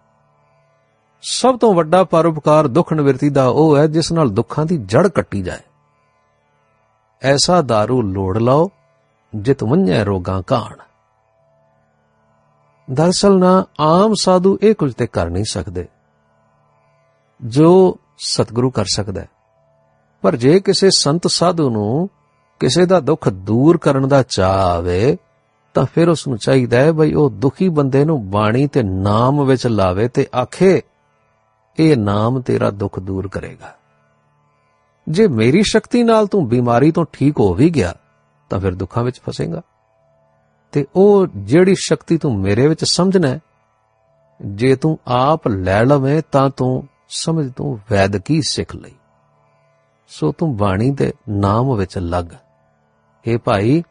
ਸਭ 1.23 1.59
ਤੋਂ 1.59 1.75
ਵੱਡਾ 1.75 2.05
ਪਰਉਪਕਾਰ 2.05 2.69
ਦੁੱਖ 2.69 2.93
ਨਿਵਰਤੀ 2.93 3.31
ਦਾ 3.31 3.47
ਉਹ 3.47 3.77
ਹੈ 3.77 3.87
ਜਿਸ 3.87 4.13
ਨਾਲ 4.13 4.29
ਦੁੱਖਾਂ 4.29 4.67
ਦੀ 4.67 4.77
ਜੜ 4.77 5.09
ਕੱਟੀ 5.09 5.43
ਜਾਏ। 5.43 5.61
ਐਸਾ 7.23 7.59
दारू 7.59 8.03
ਲੋੜ 8.03 8.39
ਲਓ, 8.39 8.71
ਜਿਤ 9.37 9.65
ਵੰਝੈ 9.65 10.05
ਰੋਗਾਂ 10.05 10.43
ਕਾਣ। 10.43 10.77
ਦਰਸਲ 12.95 13.39
ਨਾ, 13.39 13.65
ਆਮ 13.81 14.13
ਸਾਧੂ 14.23 14.59
ਇਹ 14.63 14.75
ਕੁਝ 14.75 14.95
ਤੇ 14.95 15.07
ਕਰ 15.07 15.31
ਨਹੀਂ 15.31 15.45
ਸਕਦੇ। 15.45 15.89
ਜੋ 17.45 17.99
ਸਤਿਗੁਰੂ 18.19 18.71
ਕਰ 18.71 18.85
ਸਕਦਾ 18.85 19.21
ਹੈ। 19.21 19.29
ਪਰ 20.23 20.37
ਜੇ 20.37 20.61
ਕਿਸੇ 20.61 20.91
ਸੰਤ 20.91 21.27
ਸਾਧੂ 21.27 21.71
ਨੂੰ 21.71 22.11
ਕਿਸੇ 22.61 22.87
ਦਾ 22.87 23.01
ਦੁੱਖ 23.01 23.29
ਦੂਰ 23.29 23.79
ਕਰਨ 23.79 24.09
ਦਾ 24.09 24.23
ਚਾਹ 24.23 24.55
ਆਵੇ, 24.55 25.17
ਤਾਂ 25.75 25.87
ਫਿਰ 25.95 26.09
ਉਸ 26.09 26.29
ਨੂੰ 26.29 26.39
ਚਾਹੀਦਾ 26.39 26.77
ਹੈ 26.77 26.93
ਬਈ 26.93 27.13
ਉਹ 27.13 27.31
ਦੁਖੀ 27.31 27.69
ਬੰਦੇ 27.69 28.05
ਨੂੰ 28.05 28.31
ਬਾਣੀ 28.31 28.67
ਤੇ 28.67 28.83
ਨਾਮ 28.83 29.45
ਵਿੱਚ 29.45 29.67
ਲਾਵੇ 29.67 30.09
ਤੇ 30.09 30.27
ਆਖੇ, 30.43 30.83
ਇਹ 31.79 31.97
ਨਾਮ 31.97 32.41
ਤੇਰਾ 32.41 32.71
ਦੁੱਖ 32.71 33.01
ਦੂਰ 33.01 33.29
ਕਰੇਗਾ। 33.29 33.75
ਜੇ 35.09 35.29
ਮੇਰੀ 35.29 35.63
ਸ਼ਕਤੀ 35.63 36.03
ਨਾਲ 36.03 36.27
ਤੂੰ 36.27 36.49
ਬਿਮਾਰੀ 36.49 36.93
ਤੋਂ 36.93 37.05
ਠੀਕ 37.13 37.41
ਹੋ 37.41 37.55
ਵੀ 37.55 37.71
ਗਿਆ, 37.71 37.95
ਤਾਂ 38.51 38.61
ਫਿਰ 38.61 38.75
ਦੁੱਖਾਂ 38.75 39.05
ਵਿੱਚ 39.05 39.21
ਫਸੇਗਾ। 39.21 39.63
ਤੇ 40.73 40.87
ਉਹ 40.97 41.27
ਜਿਹੜੀ 41.37 41.75
ਸ਼ਕਤੀ 41.79 42.19
ਤੂੰ 42.19 42.41
ਮੇਰੇ 42.41 42.69
ਵਿੱਚ 42.69 42.85
ਸਮਝਣਾ 42.85 43.39
ਜੇ 44.45 44.77
ਤੂੰ 44.77 44.99
ਆਪ 45.07 45.49
ਲੈ 45.49 45.85
ਲਵੇਂ 45.85 46.23
ਤਾਂ 46.33 46.51
ਤੂੰ 46.51 46.89
ਸਮਝ 47.09 47.53
ਤੂੰ 47.53 47.81
ਵੈਦ 47.91 48.17
ਕੀ 48.17 48.43
ਸਿੱਖ 48.43 48.77
ਲਈ। 48.77 48.93
ਸੋ 50.13 50.33
ਤੂੰ 50.33 50.57
ਬਾਣੀ 50.57 50.91
ਦੇ 50.91 51.13
ਨਾਮ 51.29 51.77
ਵਿੱਚ 51.77 51.99
ਲੱਗ। 51.99 52.25
हे 53.25 53.39
ਭਾਈ 53.39 53.83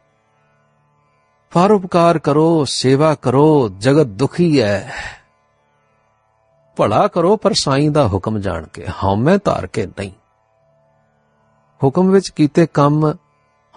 ਪਰਉਪਕਾਰ 1.50 2.18
ਕਰੋ, 2.18 2.64
ਸੇਵਾ 2.64 3.14
ਕਰੋ, 3.14 3.68
ਜਗਤ 3.68 4.06
ਦੁਖੀ 4.06 4.62
ਹੈ 4.62 4.92
ਭਲਾ 6.76 7.06
ਕਰੋ, 7.06 7.36
ਪਰ 7.36 7.52
ਸਾਈਂ 7.52 7.90
ਦਾ 7.90 8.08
ਹੁਕਮ 8.08 8.38
ਜਾਣ 8.38 8.66
ਕੇ 8.66 8.86
ਹਉਮੈ 9.04 9.38
ਧਾਰ 9.44 9.66
ਕੇ 9.66 9.86
ਨਹੀਂ। 9.86 10.10
ਹੁਕਮ 11.84 12.10
ਵਿੱਚ 12.10 12.28
ਕੀਤੇ 12.28 12.66
ਕੰਮ 12.66 13.14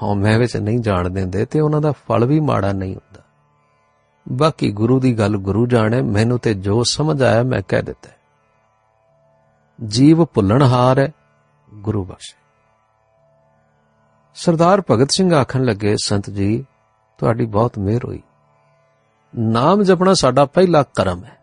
ਹਉਮੈ 0.03 0.37
ਵਿੱਚ 0.37 0.57
ਨਹੀਂ 0.57 0.79
ਜਾਣ 0.79 1.09
ਦਿੰਦੇ, 1.09 1.45
ਤੇ 1.45 1.59
ਉਹਨਾਂ 1.59 1.81
ਦਾ 1.81 1.91
ਫਲ 1.91 2.25
ਵੀ 2.25 2.39
ਮਾੜਾ 2.39 2.71
ਨਹੀਂ 2.71 2.95
ਹੁੰਦਾ। 2.95 3.21
ਬਾਕੀ 4.31 4.71
ਗੁਰੂ 4.71 4.99
ਦੀ 4.99 5.19
ਗੱਲ 5.19 5.37
ਗੁਰੂ 5.37 5.67
ਜਾਣੇ, 5.67 6.01
ਮੈਨੂੰ 6.01 6.39
ਤੇ 6.39 6.53
ਜੋ 6.53 6.83
ਸਮਝ 6.83 7.23
ਆਇਆ 7.23 7.43
ਮੈਂ 7.43 7.61
ਕਹਿ 7.67 7.81
ਦਿੱਤਾ। 7.81 8.09
ਜੀਵ 9.87 10.25
ਭੁੱਲਣਹਾਰ 10.25 10.99
ਹੈ 10.99 11.11
ਗੁਰੂ 11.75 12.05
ਬਖਸ਼ੇ। 12.05 12.37
ਸਰਦਾਰ 14.35 14.83
ਭਗਤ 14.91 15.11
ਸਿੰਘ 15.11 15.35
ਆਖਣ 15.35 15.63
ਲੱਗੇ, 15.63 15.95
ਸੰਤ 16.03 16.29
ਜੀ, 16.29 16.65
ਤੁਹਾਡੀ 17.17 17.45
ਬਹੁਤ 17.45 17.77
ਮਿਹਰ 17.77 18.05
ਹੋਈ। 18.05 18.21
ਨਾਮ 19.37 19.83
ਜਪਣਾ 19.83 20.13
ਸਾਡਾ 20.13 20.45
ਪਹਿਲਾ 20.45 20.83
ਕਰਮ 20.83 21.23
ਹੈ। 21.23 21.37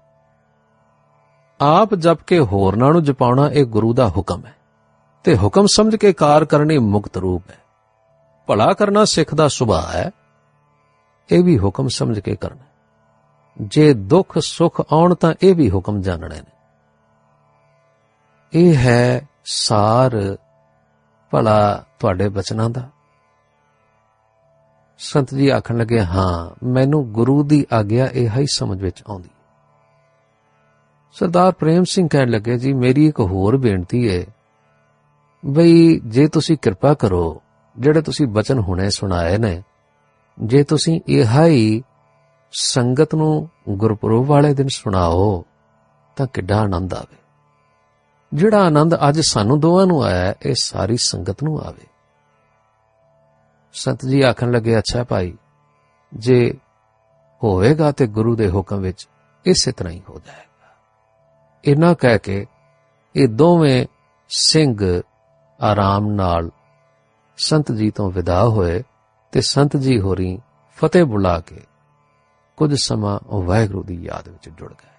ਆਪ 1.60 1.94
ਜਪ 1.94 2.22
ਕੇ 2.22 2.40
ਹੋਰਨਾਂ 2.40 2.92
ਨੂੰ 2.92 3.02
ਜਪਾਉਣਾ 3.02 3.50
ਇਹ 3.50 3.64
ਗੁਰੂ 3.64 3.94
ਦਾ 3.94 4.08
ਹੁਕਮ 4.08 4.46
ਹੈ। 4.46 4.54
ਤੇ 5.24 5.36
ਹੁਕਮ 5.36 5.66
ਸਮਝ 5.66 5.96
ਕੇ 5.96 6.12
ਕਾਰ 6.12 6.44
ਕਰਨੀ 6.44 6.78
ਮੁਕਤ 6.78 7.16
ਰੂਪ 7.16 7.50
ਹੈ। 7.50 7.58
ਭਲਾ 8.46 8.72
ਕਰਨਾ 8.72 9.04
ਸਿੱਖ 9.04 9.34
ਦਾ 9.34 9.48
ਸੁਭਾਅ 9.48 9.96
ਹੈ। 9.96 10.10
ਇਹ 11.32 11.44
ਵੀ 11.44 11.58
ਹੁਕਮ 11.58 11.88
ਸਮਝ 11.88 12.20
ਕੇ 12.20 12.36
ਕਰਨਾ 12.36 12.64
ਜੇ 13.60 13.94
ਦੁੱਖ 13.94 14.38
ਸੁੱਖ 14.38 14.80
ਆਉਣ 14.92 15.14
ਤਾਂ 15.14 15.34
ਇਹ 15.42 15.54
ਵੀ 15.54 15.70
ਹੁਕਮ 15.70 16.00
ਜਾਣਣੇ 16.00 16.40
ਨੇ। 16.40 16.52
ਇਹ 18.54 18.76
ਹੈ 18.76 19.28
ਸਾਰ 19.44 20.36
ਭਲਾ 21.30 21.84
ਤੁਹਾਡੇ 21.98 22.28
ਬਚਨਾਂ 22.28 22.70
ਦਾ? 22.70 22.88
ਸੰਤ 24.98 25.34
ਜੀ 25.34 25.48
ਆਖਣ 25.48 25.78
ਲੱਗੇ, 25.78 26.04
ਹਾਂ, 26.04 26.66
ਮੈਨੂੰ 26.66 27.12
ਗੁਰੂ 27.12 27.42
ਦੀ 27.42 27.66
ਆਗਿਆ 27.72 28.06
ਇਹ 28.06 28.30
ਹੀ 28.36 28.46
ਸਮਝ 28.46 28.82
ਵਿੱਚ 28.82 29.02
ਆਉਂਦੀ 29.10 29.28
ਸਰਦਾਰ 31.12 31.52
ਪ੍ਰੇਮ 31.52 31.84
ਸਿੰਘ 31.84 32.08
ਕਹਿਣ 32.08 32.28
ਲੱਗੇ, 32.28 32.58
ਜੀ, 32.58 32.72
ਮੇਰੀ 32.72 33.06
ਇੱਕ 33.06 33.20
ਹੋਰ 33.20 33.56
ਬੇਨਤੀ 33.56 34.18
ਹੈ 34.18 34.26
ਬਈ, 35.46 36.00
ਜੇ 36.00 36.28
ਤੁਸੀਂ 36.28 36.56
ਕਿਰਪਾ 36.62 36.94
ਕਰੋ, 36.94 37.42
ਜਿਹੜੇ 37.78 38.02
ਤੁਸੀਂ 38.02 38.26
ਬਚਨ 38.26 38.58
ਹੁਣੇ 38.58 38.90
ਸੁਣਾਏ 38.90 39.38
ਨੇ, 39.38 39.62
ਜੇ 40.42 40.62
ਤੁਸੀਂ 40.62 41.00
ਇਹ 41.08 41.46
ਹੀ 41.46 41.82
ਸੰਗਤ 42.52 43.14
ਨੂੰ 43.14 43.48
ਗੁਰਪੁਰਬ 43.68 44.26
ਵਾਲੇ 44.26 44.54
ਦਿਨ 44.54 44.68
ਸੁਣਾਓ, 44.68 45.44
ਤਾਂ 46.16 46.26
ਕਿੱਡਾ 46.26 46.60
ਆਨੰਦ 46.60 46.94
ਆਵੇ। 46.94 47.21
ਜਿਹੜਾ 48.34 48.64
ਆਨੰਦ 48.64 48.94
ਅੱਜ 48.94 49.20
ਸਾਨੂੰ 49.20 49.60
ਦੋਵਾਂ 49.60 49.86
ਨੂੰ 49.86 50.04
ਆਇਆ, 50.04 50.34
ਇਹ 50.46 50.54
ਸਾਰੀ 50.60 50.96
ਸੰਗਤ 50.96 51.42
ਨੂੰ 51.42 51.60
ਆਵੇ। 51.60 51.86
ਸੰਤ 53.72 54.06
ਜੀ 54.06 54.22
ਆਖਣ 54.22 54.50
ਲੱਗੇ, 54.50 54.78
ਅੱਛਾ 54.78 55.04
ਭਾਈ, 55.04 55.38
ਜੇ 56.14 56.58
ਹੋਵੇਗਾ 57.44 57.92
ਤੇ 57.92 58.06
ਗੁਰੂ 58.06 58.36
ਦੇ 58.36 58.50
ਹੁਕਮ 58.50 58.80
ਵਿੱਚ 58.80 59.08
ਇਸੇ 59.46 59.72
ਤਰ੍ਹਾਂ 59.72 59.94
ਹੀ 59.94 60.02
ਹੋ 60.08 60.20
ਜਾਏਗਾ। 60.26 60.74
ਇਨਾ 61.64 61.94
ਕਹਿ 61.94 62.18
ਕੇ 62.18 62.46
ਇਹ 63.16 63.28
ਦੋਵੇਂ 63.28 63.86
ਸਿੰਘ 64.28 65.02
ਆਰਾਮ 65.62 66.06
ਨਾਲ 66.06 66.50
ਸੰਤ 67.36 67.72
ਜੀ 67.72 67.90
ਤੋਂ 67.90 68.10
ਵਿਦਾ 68.10 68.48
ਹੋਏ 68.48 68.82
ਤੇ 69.32 69.40
ਸੰਤ 69.40 69.76
ਜੀ 69.76 70.00
ਹੋਰੀ 70.00 70.38
ਫਤਿਹ 70.76 71.04
ਬੁਲਾ 71.04 71.40
ਕੇ 71.40 71.60
ਕੁਝ 72.56 72.74
ਸਮਾਂ 72.74 73.18
ਉਹ 73.26 73.42
ਵਾਹਿਗੁਰੂ 73.42 73.82
ਦੀ 73.82 74.02
ਯਾਦ 74.02 74.28
ਵਿੱਚ 74.28 74.48
ਜੁੜ 74.48 74.72
ਗਏ। 74.72 74.91